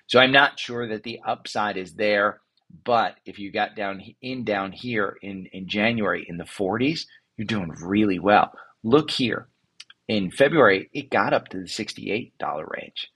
So 0.07 0.19
I'm 0.19 0.33
not 0.33 0.59
sure 0.59 0.87
that 0.89 1.03
the 1.03 1.21
upside 1.27 1.77
is 1.77 1.95
there. 1.95 2.41
But 2.85 3.17
if 3.25 3.39
you 3.39 3.51
got 3.51 3.75
down 3.75 4.01
in 4.21 4.45
down 4.45 4.71
here 4.73 5.17
in, 5.21 5.47
in 5.53 5.67
January 5.69 6.25
in 6.27 6.37
the 6.37 6.45
40s, 6.45 7.01
you're 7.37 7.45
doing 7.47 7.71
really 7.81 8.19
well. 8.19 8.51
Look 8.83 9.11
here. 9.11 9.49
In 10.07 10.31
February, 10.31 10.89
it 10.93 11.09
got 11.09 11.33
up 11.33 11.49
to 11.49 11.59
the 11.59 11.65
$68 11.65 12.31
range. 12.77 13.09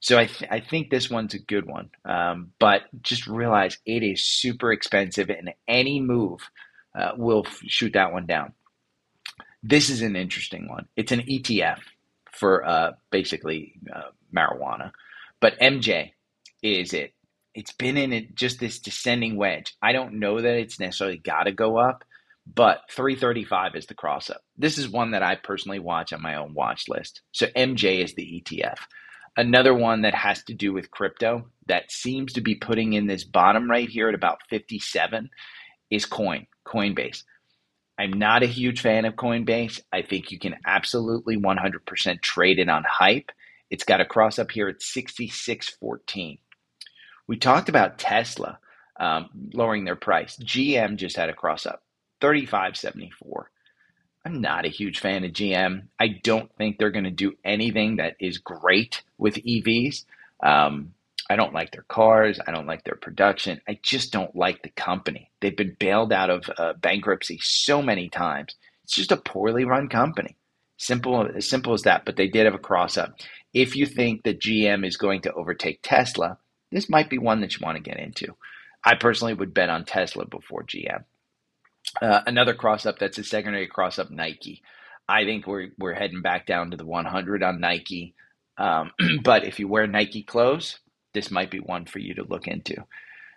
So 0.00 0.18
I, 0.18 0.26
th- 0.26 0.50
I 0.50 0.60
think 0.60 0.90
this 0.90 1.10
one's 1.10 1.34
a 1.34 1.38
good 1.40 1.66
one. 1.66 1.90
Um, 2.04 2.52
but 2.60 2.82
just 3.02 3.26
realize 3.26 3.78
it 3.86 4.02
is 4.04 4.24
super 4.24 4.72
expensive, 4.72 5.30
and 5.30 5.52
any 5.66 6.00
move 6.00 6.40
uh, 6.98 7.12
will 7.16 7.44
f- 7.46 7.60
shoot 7.66 7.94
that 7.94 8.12
one 8.12 8.26
down. 8.26 8.52
This 9.62 9.90
is 9.90 10.02
an 10.02 10.16
interesting 10.16 10.68
one. 10.68 10.86
It's 10.96 11.12
an 11.12 11.22
ETF 11.22 11.80
for 12.32 12.64
uh, 12.64 12.92
basically 13.10 13.74
uh, 13.94 14.10
marijuana, 14.34 14.92
but 15.40 15.58
MJ 15.60 16.12
is 16.62 16.92
it. 16.92 17.12
It's 17.54 17.72
been 17.72 17.96
in 17.96 18.12
it 18.12 18.34
just 18.34 18.60
this 18.60 18.78
descending 18.78 19.36
wedge. 19.36 19.74
I 19.82 19.92
don't 19.92 20.20
know 20.20 20.40
that 20.40 20.54
it's 20.54 20.78
necessarily 20.78 21.18
got 21.18 21.44
to 21.44 21.52
go 21.52 21.76
up, 21.76 22.04
but 22.54 22.82
335 22.90 23.74
is 23.74 23.86
the 23.86 23.94
cross 23.94 24.30
up. 24.30 24.42
This 24.56 24.78
is 24.78 24.88
one 24.88 25.10
that 25.10 25.22
I 25.24 25.34
personally 25.34 25.80
watch 25.80 26.12
on 26.12 26.22
my 26.22 26.36
own 26.36 26.54
watch 26.54 26.84
list. 26.88 27.22
So 27.32 27.46
MJ 27.46 28.02
is 28.02 28.14
the 28.14 28.44
ETF. 28.44 28.78
Another 29.36 29.74
one 29.74 30.02
that 30.02 30.14
has 30.14 30.42
to 30.44 30.54
do 30.54 30.72
with 30.72 30.90
crypto 30.90 31.48
that 31.66 31.90
seems 31.90 32.32
to 32.34 32.40
be 32.40 32.54
putting 32.54 32.92
in 32.92 33.06
this 33.06 33.24
bottom 33.24 33.70
right 33.70 33.88
here 33.88 34.08
at 34.08 34.14
about 34.14 34.38
57 34.50 35.30
is 35.90 36.06
Coin, 36.06 36.46
Coinbase. 36.66 37.22
I'm 37.98 38.12
not 38.12 38.42
a 38.44 38.46
huge 38.46 38.80
fan 38.80 39.04
of 39.04 39.14
Coinbase. 39.16 39.80
I 39.92 40.02
think 40.02 40.30
you 40.30 40.38
can 40.38 40.56
absolutely 40.64 41.36
100% 41.36 42.22
trade 42.22 42.58
it 42.60 42.68
on 42.68 42.84
hype. 42.88 43.32
It's 43.70 43.84
got 43.84 44.00
a 44.00 44.06
cross 44.06 44.38
up 44.38 44.50
here 44.50 44.68
at 44.68 44.78
66.14. 44.80 46.38
We 47.26 47.36
talked 47.36 47.68
about 47.68 47.98
Tesla 47.98 48.58
um, 48.98 49.28
lowering 49.52 49.84
their 49.84 49.96
price. 49.96 50.36
GM 50.36 50.96
just 50.96 51.16
had 51.16 51.28
a 51.28 51.34
cross 51.34 51.66
up, 51.66 51.82
35.74. 52.20 53.44
I'm 54.24 54.40
not 54.40 54.64
a 54.64 54.70
huge 54.70 55.00
fan 55.00 55.24
of 55.24 55.32
GM. 55.32 55.88
I 55.98 56.08
don't 56.08 56.54
think 56.56 56.78
they're 56.78 56.90
going 56.90 57.04
to 57.04 57.10
do 57.10 57.34
anything 57.44 57.96
that 57.96 58.16
is 58.20 58.38
great 58.38 59.02
with 59.16 59.36
EVs. 59.36 60.04
Um, 60.42 60.94
I 61.30 61.36
don't 61.36 61.52
like 61.52 61.72
their 61.72 61.84
cars. 61.88 62.40
I 62.46 62.52
don't 62.52 62.66
like 62.66 62.84
their 62.84 62.96
production. 62.96 63.60
I 63.68 63.78
just 63.82 64.12
don't 64.12 64.34
like 64.34 64.62
the 64.62 64.70
company. 64.70 65.30
They've 65.40 65.56
been 65.56 65.76
bailed 65.78 66.12
out 66.12 66.30
of 66.30 66.50
uh, 66.56 66.72
bankruptcy 66.74 67.38
so 67.42 67.82
many 67.82 68.08
times. 68.08 68.54
It's 68.84 68.94
just 68.94 69.12
a 69.12 69.16
poorly 69.16 69.64
run 69.64 69.88
company. 69.88 70.36
Simple, 70.78 71.28
as 71.36 71.48
simple 71.48 71.74
as 71.74 71.82
that. 71.82 72.04
But 72.04 72.16
they 72.16 72.28
did 72.28 72.46
have 72.46 72.54
a 72.54 72.58
cross 72.58 72.96
up. 72.96 73.14
If 73.52 73.76
you 73.76 73.84
think 73.84 74.22
that 74.22 74.40
GM 74.40 74.86
is 74.86 74.96
going 74.96 75.22
to 75.22 75.32
overtake 75.32 75.80
Tesla, 75.82 76.38
this 76.70 76.88
might 76.88 77.10
be 77.10 77.18
one 77.18 77.40
that 77.40 77.54
you 77.54 77.64
want 77.64 77.76
to 77.76 77.82
get 77.82 77.98
into. 77.98 78.34
I 78.84 78.94
personally 78.94 79.34
would 79.34 79.52
bet 79.52 79.68
on 79.68 79.84
Tesla 79.84 80.24
before 80.26 80.62
GM. 80.62 81.04
Uh, 82.00 82.20
another 82.26 82.54
cross 82.54 82.86
up 82.86 82.98
that's 82.98 83.18
a 83.18 83.24
secondary 83.24 83.66
cross 83.66 83.98
up 83.98 84.10
Nike. 84.10 84.62
I 85.08 85.24
think 85.24 85.46
we're 85.46 85.70
we're 85.78 85.94
heading 85.94 86.22
back 86.22 86.46
down 86.46 86.70
to 86.70 86.76
the 86.76 86.84
100 86.84 87.42
on 87.42 87.60
Nike. 87.60 88.14
Um, 88.58 88.92
but 89.22 89.44
if 89.44 89.58
you 89.58 89.68
wear 89.68 89.86
Nike 89.86 90.22
clothes, 90.22 90.78
this 91.14 91.30
might 91.30 91.50
be 91.50 91.58
one 91.58 91.86
for 91.86 91.98
you 91.98 92.14
to 92.14 92.24
look 92.24 92.46
into. 92.46 92.76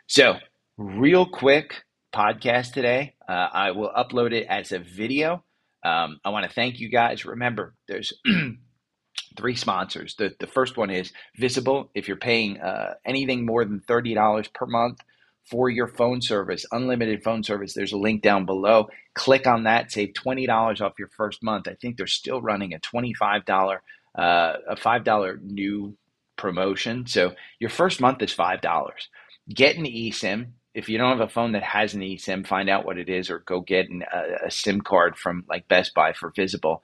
So, 0.08 0.36
real 0.78 1.26
quick 1.26 1.84
podcast 2.14 2.74
today. 2.74 3.16
Uh, 3.28 3.48
I 3.52 3.72
will 3.72 3.92
upload 3.96 4.34
it 4.34 4.48
as 4.48 4.72
a 4.72 4.80
video. 4.80 5.44
Um, 5.84 6.20
I 6.24 6.30
want 6.30 6.48
to 6.48 6.54
thank 6.54 6.80
you 6.80 6.90
guys. 6.90 7.26
Remember, 7.26 7.74
there's 7.88 8.14
three 9.38 9.56
sponsors. 9.56 10.16
The 10.16 10.36
the 10.40 10.48
first 10.48 10.78
one 10.78 10.90
is 10.90 11.12
Visible. 11.38 11.90
If 11.96 12.08
you're 12.08 12.18
paying 12.18 12.60
uh, 12.60 12.96
anything 13.06 13.46
more 13.46 13.66
than 13.66 13.80
thirty 13.80 14.14
dollars 14.14 14.48
per 14.48 14.66
month, 14.66 15.00
for 15.50 15.70
your 15.70 15.88
phone 15.88 16.22
service, 16.22 16.66
unlimited 16.72 17.24
phone 17.24 17.44
service. 17.44 17.74
There's 17.74 17.92
a 17.92 17.98
link 17.98 18.22
down 18.22 18.46
below. 18.46 18.88
Click 19.16 19.48
on 19.48 19.64
that, 19.64 19.92
save 19.92 20.14
$20 20.14 20.82
off 20.82 20.94
your 21.00 21.10
first 21.10 21.44
month. 21.44 21.68
I 21.68 21.74
think 21.74 21.98
they're 21.98 22.08
still 22.08 22.42
running 22.42 22.74
a 22.74 22.80
$25, 22.80 23.78
uh, 24.18 24.54
a 24.70 24.76
$5 24.76 25.42
new 25.42 25.98
promotion. 26.38 27.06
So 27.08 27.34
your 27.60 27.70
first 27.70 28.02
month 28.02 28.22
is 28.22 28.36
$5. 28.36 28.91
Get 29.54 29.78
an 29.78 29.86
eSIM. 29.86 30.52
If 30.74 30.88
you 30.88 30.98
don't 30.98 31.17
have 31.17 31.28
a 31.28 31.32
phone 31.32 31.52
that 31.52 31.63
has 31.63 31.94
an 31.94 32.02
eSIM, 32.02 32.48
find 32.48 32.70
out 32.70 32.86
what 32.86 32.98
it 32.98 33.10
is 33.10 33.30
or 33.30 33.39
go 33.39 33.60
get 33.60 33.89
an, 33.89 34.04
a, 34.13 34.48
a 34.48 34.52
SIM 34.52 34.82
card 34.82 35.17
from 35.17 35.44
like 35.50 35.67
Best 35.67 35.94
Buy 35.94 36.13
for 36.13 36.32
Visible 36.36 36.82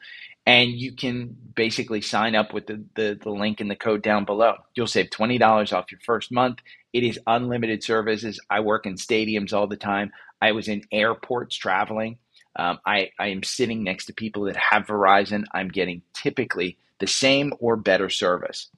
and 0.48 0.72
you 0.72 0.94
can 0.94 1.36
basically 1.56 2.00
sign 2.00 2.34
up 2.34 2.54
with 2.54 2.68
the, 2.68 2.82
the, 2.96 3.20
the, 3.22 3.30
link 3.30 3.60
in 3.60 3.68
the 3.68 3.76
code 3.76 4.02
down 4.02 4.24
below. 4.24 4.56
You'll 4.76 4.88
save 4.88 5.10
$20 5.10 5.74
off 5.74 5.92
your 5.92 6.00
first 6.06 6.32
month. 6.32 6.60
It 6.94 7.04
is 7.04 7.20
unlimited 7.28 7.84
services. 7.84 8.40
I 8.50 8.62
work 8.62 8.86
in 8.86 8.96
stadiums 8.96 9.52
all 9.52 9.68
the 9.68 9.76
time. 9.76 10.10
I 10.42 10.54
was 10.54 10.70
in 10.70 10.84
airports 10.90 11.58
traveling. 11.58 12.20
Um, 12.56 12.80
I, 12.86 13.10
I 13.20 13.28
am 13.28 13.44
sitting 13.44 13.84
next 13.84 14.06
to 14.06 14.14
people 14.14 14.46
that 14.46 14.56
have 14.56 14.88
Verizon. 14.88 15.44
I'm 15.54 15.68
getting 15.68 16.02
typically 16.14 16.78
the 17.02 17.08
same 17.08 17.52
or 17.60 17.76
better 17.76 18.10
service. 18.10 18.70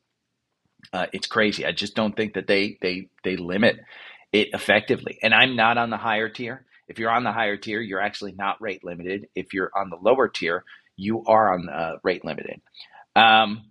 Uh, 0.94 1.08
it's 1.14 1.28
crazy. 1.28 1.66
I 1.66 1.72
just 1.72 1.96
don't 1.96 2.16
think 2.16 2.34
that 2.34 2.48
they 2.48 2.78
they 2.82 3.10
they 3.24 3.38
limit 3.38 3.80
it 4.32 4.50
effectively. 4.54 5.20
And 5.22 5.34
I'm 5.34 5.56
not 5.56 5.78
on 5.78 5.90
the 5.90 5.98
higher 5.98 6.30
tier. 6.30 6.66
If 6.88 7.00
you're 7.00 7.12
on 7.12 7.24
the 7.24 7.32
higher 7.32 7.58
tier, 7.58 7.82
you're 7.82 8.02
actually 8.02 8.32
not 8.34 8.62
rate 8.62 8.84
limited. 8.84 9.28
If 9.36 9.54
you're 9.54 9.72
on 9.76 9.90
the 9.90 9.98
lower 9.98 10.28
tier, 10.28 10.64
you 10.96 11.24
are 11.26 11.54
on 11.54 11.70
uh, 11.70 11.98
rate 12.04 12.26
limited. 12.26 12.62
Um, 13.16 13.66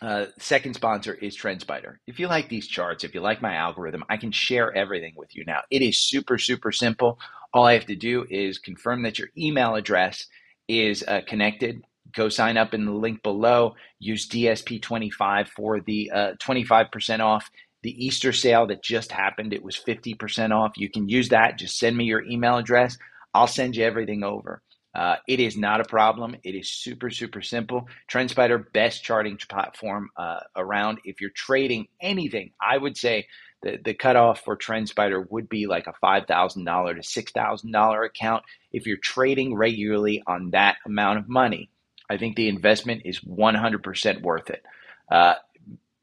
uh, 0.00 0.26
second 0.38 0.74
sponsor 0.74 1.14
is 1.14 1.36
TrendSpider. 1.36 1.96
If 2.06 2.18
you 2.18 2.26
like 2.26 2.48
these 2.48 2.66
charts, 2.66 3.04
if 3.04 3.14
you 3.14 3.20
like 3.20 3.40
my 3.40 3.54
algorithm, 3.54 4.04
I 4.08 4.16
can 4.16 4.32
share 4.32 4.74
everything 4.74 5.14
with 5.16 5.34
you 5.36 5.44
now. 5.44 5.60
It 5.70 5.82
is 5.82 6.00
super, 6.00 6.38
super 6.38 6.72
simple. 6.72 7.18
All 7.54 7.66
I 7.66 7.74
have 7.74 7.86
to 7.86 7.96
do 7.96 8.26
is 8.28 8.58
confirm 8.58 9.02
that 9.02 9.18
your 9.18 9.28
email 9.38 9.74
address 9.74 10.26
is 10.68 11.04
uh, 11.06 11.20
connected. 11.26 11.84
Go 12.14 12.28
sign 12.28 12.56
up 12.56 12.74
in 12.74 12.84
the 12.84 12.92
link 12.92 13.22
below. 13.22 13.74
Use 13.98 14.28
DSP25 14.28 15.48
for 15.48 15.80
the 15.80 16.10
uh, 16.10 16.32
25% 16.42 17.20
off. 17.20 17.50
The 17.82 18.04
Easter 18.04 18.32
sale 18.32 18.66
that 18.68 18.82
just 18.82 19.10
happened, 19.10 19.52
it 19.52 19.62
was 19.62 19.76
50% 19.76 20.52
off. 20.52 20.72
You 20.76 20.88
can 20.88 21.08
use 21.08 21.30
that. 21.30 21.58
Just 21.58 21.78
send 21.78 21.96
me 21.96 22.04
your 22.04 22.22
email 22.22 22.56
address. 22.56 22.96
I'll 23.34 23.48
send 23.48 23.76
you 23.76 23.84
everything 23.84 24.22
over. 24.22 24.62
Uh, 24.94 25.16
it 25.26 25.40
is 25.40 25.56
not 25.56 25.80
a 25.80 25.84
problem. 25.84 26.36
It 26.44 26.54
is 26.54 26.70
super, 26.70 27.10
super 27.10 27.40
simple. 27.40 27.88
TrendSpider, 28.10 28.72
best 28.72 29.02
charting 29.02 29.38
platform 29.48 30.10
uh, 30.16 30.40
around. 30.54 30.98
If 31.04 31.20
you're 31.20 31.30
trading 31.30 31.88
anything, 32.00 32.52
I 32.60 32.76
would 32.76 32.96
say 32.96 33.26
the, 33.62 33.78
the 33.82 33.94
cutoff 33.94 34.40
for 34.44 34.56
TrendSpider 34.56 35.30
would 35.30 35.48
be 35.48 35.66
like 35.66 35.86
a 35.86 35.94
$5,000 36.04 36.26
to 36.26 37.22
$6,000 37.22 38.06
account. 38.06 38.44
If 38.72 38.86
you're 38.86 38.98
trading 38.98 39.54
regularly 39.54 40.22
on 40.26 40.50
that 40.50 40.76
amount 40.84 41.20
of 41.20 41.28
money, 41.28 41.70
I 42.12 42.18
think 42.18 42.36
the 42.36 42.48
investment 42.48 43.02
is 43.04 43.20
100% 43.20 44.22
worth 44.22 44.50
it. 44.50 44.62
Uh, 45.10 45.34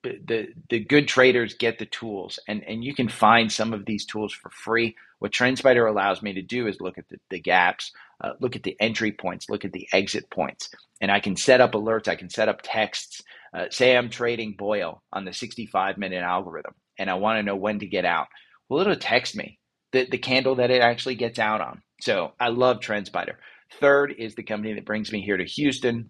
the 0.03 0.47
the 0.69 0.79
good 0.79 1.09
traders 1.09 1.55
get 1.55 1.77
the 1.77 1.85
tools 1.85 2.39
and 2.47 2.63
and 2.63 2.85
you 2.85 2.95
can 2.95 3.09
find 3.09 3.51
some 3.51 3.73
of 3.73 3.85
these 3.85 4.05
tools 4.05 4.33
for 4.33 4.49
free 4.49 4.95
what 5.19 5.33
TrendSpider 5.33 5.89
allows 5.89 6.21
me 6.21 6.31
to 6.35 6.41
do 6.41 6.67
is 6.67 6.79
look 6.79 6.97
at 6.97 7.09
the, 7.09 7.17
the 7.29 7.39
gaps 7.41 7.91
uh, 8.21 8.33
look 8.39 8.55
at 8.55 8.63
the 8.63 8.75
entry 8.79 9.11
points, 9.11 9.49
look 9.49 9.65
at 9.65 9.71
the 9.71 9.87
exit 9.93 10.29
points. 10.29 10.69
And 11.01 11.11
I 11.11 11.19
can 11.19 11.35
set 11.35 11.61
up 11.61 11.71
alerts, 11.71 12.07
I 12.07 12.15
can 12.15 12.29
set 12.29 12.49
up 12.49 12.59
texts. 12.63 13.23
Uh, 13.53 13.65
say 13.69 13.95
I'm 13.95 14.09
trading 14.09 14.55
BOIL 14.57 15.01
on 15.11 15.25
the 15.25 15.33
65 15.33 15.97
minute 15.97 16.21
algorithm 16.21 16.73
and 16.99 17.09
I 17.09 17.15
want 17.15 17.39
to 17.39 17.43
know 17.43 17.55
when 17.55 17.79
to 17.79 17.87
get 17.87 18.05
out. 18.05 18.27
Well, 18.67 18.81
it'll 18.81 18.95
text 18.95 19.35
me 19.35 19.57
the, 19.91 20.05
the 20.05 20.17
candle 20.17 20.55
that 20.55 20.69
it 20.69 20.81
actually 20.81 21.15
gets 21.15 21.39
out 21.39 21.61
on. 21.61 21.81
So 22.01 22.33
I 22.39 22.49
love 22.49 22.79
TrendSpider. 22.79 23.35
Third 23.79 24.13
is 24.17 24.35
the 24.35 24.43
company 24.43 24.73
that 24.73 24.85
brings 24.85 25.11
me 25.11 25.21
here 25.21 25.37
to 25.37 25.45
Houston. 25.45 26.09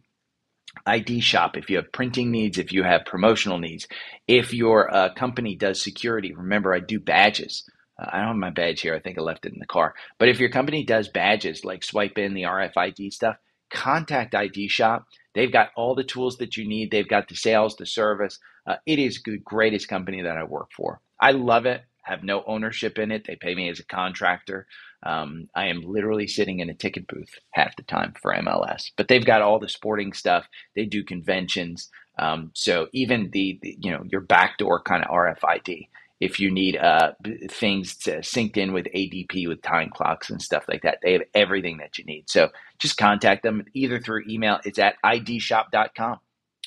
ID 0.85 1.19
shop 1.19 1.57
if 1.57 1.69
you 1.69 1.77
have 1.77 1.91
printing 1.91 2.31
needs, 2.31 2.57
if 2.57 2.71
you 2.71 2.83
have 2.83 3.05
promotional 3.05 3.57
needs, 3.57 3.87
if 4.27 4.53
your 4.53 4.93
uh, 4.93 5.13
company 5.13 5.55
does 5.55 5.81
security. 5.81 6.33
Remember, 6.33 6.73
I 6.73 6.79
do 6.79 6.99
badges. 6.99 7.67
Uh, 7.99 8.05
I 8.11 8.19
don't 8.19 8.27
have 8.27 8.35
my 8.35 8.51
badge 8.51 8.81
here. 8.81 8.95
I 8.95 8.99
think 8.99 9.17
I 9.17 9.21
left 9.21 9.45
it 9.45 9.53
in 9.53 9.59
the 9.59 9.65
car. 9.65 9.95
But 10.19 10.29
if 10.29 10.39
your 10.39 10.49
company 10.49 10.83
does 10.85 11.09
badges 11.09 11.65
like 11.65 11.83
swipe 11.83 12.17
in 12.17 12.33
the 12.35 12.43
RFID 12.43 13.11
stuff, 13.11 13.37
contact 13.69 14.35
ID 14.35 14.67
Shop. 14.67 15.05
They've 15.35 15.51
got 15.51 15.69
all 15.75 15.95
the 15.95 16.03
tools 16.03 16.37
that 16.37 16.57
you 16.57 16.67
need. 16.67 16.91
They've 16.91 17.07
got 17.07 17.27
the 17.27 17.35
sales, 17.35 17.75
the 17.75 17.85
service. 17.85 18.39
Uh, 18.65 18.75
it 18.85 18.99
is 18.99 19.21
the 19.23 19.37
greatest 19.37 19.87
company 19.87 20.21
that 20.23 20.37
I 20.37 20.43
work 20.43 20.69
for. 20.75 21.01
I 21.19 21.31
love 21.31 21.65
it. 21.65 21.81
Have 22.03 22.23
no 22.23 22.43
ownership 22.47 22.97
in 22.97 23.11
it. 23.11 23.25
They 23.27 23.35
pay 23.35 23.53
me 23.53 23.69
as 23.69 23.79
a 23.79 23.85
contractor. 23.85 24.65
Um, 25.03 25.49
I 25.55 25.67
am 25.67 25.81
literally 25.81 26.27
sitting 26.27 26.59
in 26.59 26.69
a 26.69 26.73
ticket 26.73 27.07
booth 27.07 27.39
half 27.51 27.75
the 27.75 27.83
time 27.83 28.13
for 28.21 28.33
MLS. 28.33 28.91
But 28.97 29.07
they've 29.07 29.25
got 29.25 29.41
all 29.41 29.59
the 29.59 29.69
sporting 29.69 30.13
stuff. 30.13 30.47
They 30.75 30.85
do 30.85 31.03
conventions. 31.03 31.89
Um, 32.17 32.51
so 32.53 32.87
even 32.91 33.29
the, 33.31 33.59
the, 33.61 33.77
you 33.79 33.91
know 33.91 34.03
your 34.11 34.21
backdoor 34.21 34.81
kind 34.81 35.03
of 35.03 35.09
RFID 35.09 35.87
if 36.19 36.39
you 36.39 36.51
need 36.51 36.75
uh, 36.75 37.13
things 37.49 37.95
synced 37.95 38.57
in 38.57 38.73
with 38.73 38.85
ADP 38.93 39.47
with 39.47 39.61
time 39.61 39.89
clocks 39.89 40.29
and 40.29 40.41
stuff 40.41 40.65
like 40.67 40.81
that. 40.81 40.99
They 41.01 41.13
have 41.13 41.21
everything 41.33 41.77
that 41.77 41.97
you 41.97 42.03
need. 42.03 42.29
So 42.29 42.49
just 42.77 42.97
contact 42.97 43.43
them 43.43 43.63
either 43.73 43.99
through 43.99 44.23
email. 44.27 44.59
It's 44.65 44.79
at 44.79 44.95
idshop.com. 45.03 46.19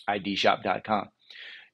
idshop.com. 0.09 1.09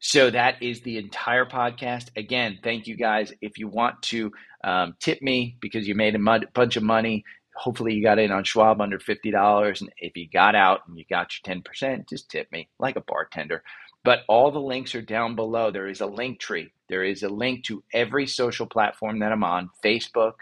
So 0.00 0.30
that 0.30 0.62
is 0.62 0.80
the 0.80 0.98
entire 0.98 1.44
podcast. 1.44 2.08
Again, 2.16 2.58
thank 2.62 2.87
you 2.87 2.96
guys. 2.96 3.32
If 3.40 3.58
you 3.58 3.68
want 3.68 4.00
to 4.02 4.32
um, 4.62 4.94
tip 5.00 5.20
me 5.22 5.56
because 5.61 5.88
you 5.88 5.94
made 5.94 6.14
a 6.14 6.18
mud, 6.18 6.46
bunch 6.54 6.76
of 6.76 6.82
money, 6.84 7.24
hopefully 7.56 7.94
you 7.94 8.02
got 8.02 8.18
in 8.18 8.30
on 8.30 8.44
Schwab 8.44 8.80
under 8.80 8.98
$50. 8.98 9.80
And 9.80 9.90
if 9.98 10.16
you 10.16 10.28
got 10.28 10.54
out 10.54 10.82
and 10.87 10.96
you 10.96 11.04
got 11.11 11.32
your 11.44 11.56
10%, 11.56 12.08
just 12.08 12.30
tip 12.30 12.50
me 12.52 12.68
like 12.78 12.96
a 12.96 13.02
bartender. 13.02 13.62
But 14.04 14.20
all 14.28 14.52
the 14.52 14.61
links 14.61 14.94
are 14.94 15.02
down 15.02 15.34
below. 15.34 15.70
There 15.70 15.88
is 15.88 16.00
a 16.00 16.06
link 16.06 16.38
tree. 16.38 16.72
There 16.88 17.02
is 17.02 17.24
a 17.24 17.28
link 17.28 17.64
to 17.64 17.82
every 17.92 18.26
social 18.28 18.66
platform 18.66 19.18
that 19.18 19.32
I'm 19.32 19.44
on 19.44 19.70
Facebook, 19.84 20.34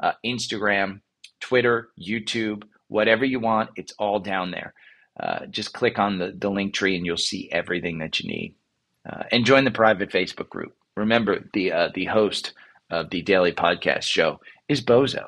uh, 0.00 0.12
Instagram, 0.26 1.00
Twitter, 1.40 1.90
YouTube, 1.98 2.64
whatever 2.88 3.24
you 3.24 3.38
want. 3.38 3.70
It's 3.76 3.94
all 3.98 4.18
down 4.18 4.50
there. 4.50 4.74
Uh, 5.18 5.46
just 5.46 5.72
click 5.72 6.00
on 6.00 6.18
the, 6.18 6.34
the 6.36 6.50
link 6.50 6.74
tree 6.74 6.96
and 6.96 7.06
you'll 7.06 7.16
see 7.16 7.48
everything 7.52 8.00
that 8.00 8.18
you 8.18 8.28
need. 8.28 8.56
Uh, 9.08 9.24
and 9.32 9.44
join 9.44 9.64
the 9.64 9.70
private 9.70 10.10
Facebook 10.10 10.48
group. 10.48 10.74
Remember, 10.96 11.44
the, 11.52 11.72
uh, 11.72 11.88
the 11.94 12.06
host 12.06 12.52
of 12.90 13.10
the 13.10 13.22
daily 13.22 13.52
podcast 13.52 14.02
show 14.02 14.40
is 14.68 14.80
Bozo. 14.80 15.24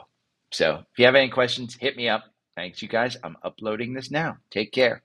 So 0.53 0.85
if 0.93 0.99
you 0.99 1.05
have 1.05 1.15
any 1.15 1.29
questions, 1.29 1.77
hit 1.79 1.97
me 1.97 2.09
up. 2.09 2.25
Thanks, 2.55 2.81
you 2.81 2.89
guys. 2.89 3.17
I'm 3.23 3.37
uploading 3.43 3.93
this 3.93 4.11
now. 4.11 4.39
Take 4.51 4.73
care. 4.73 5.03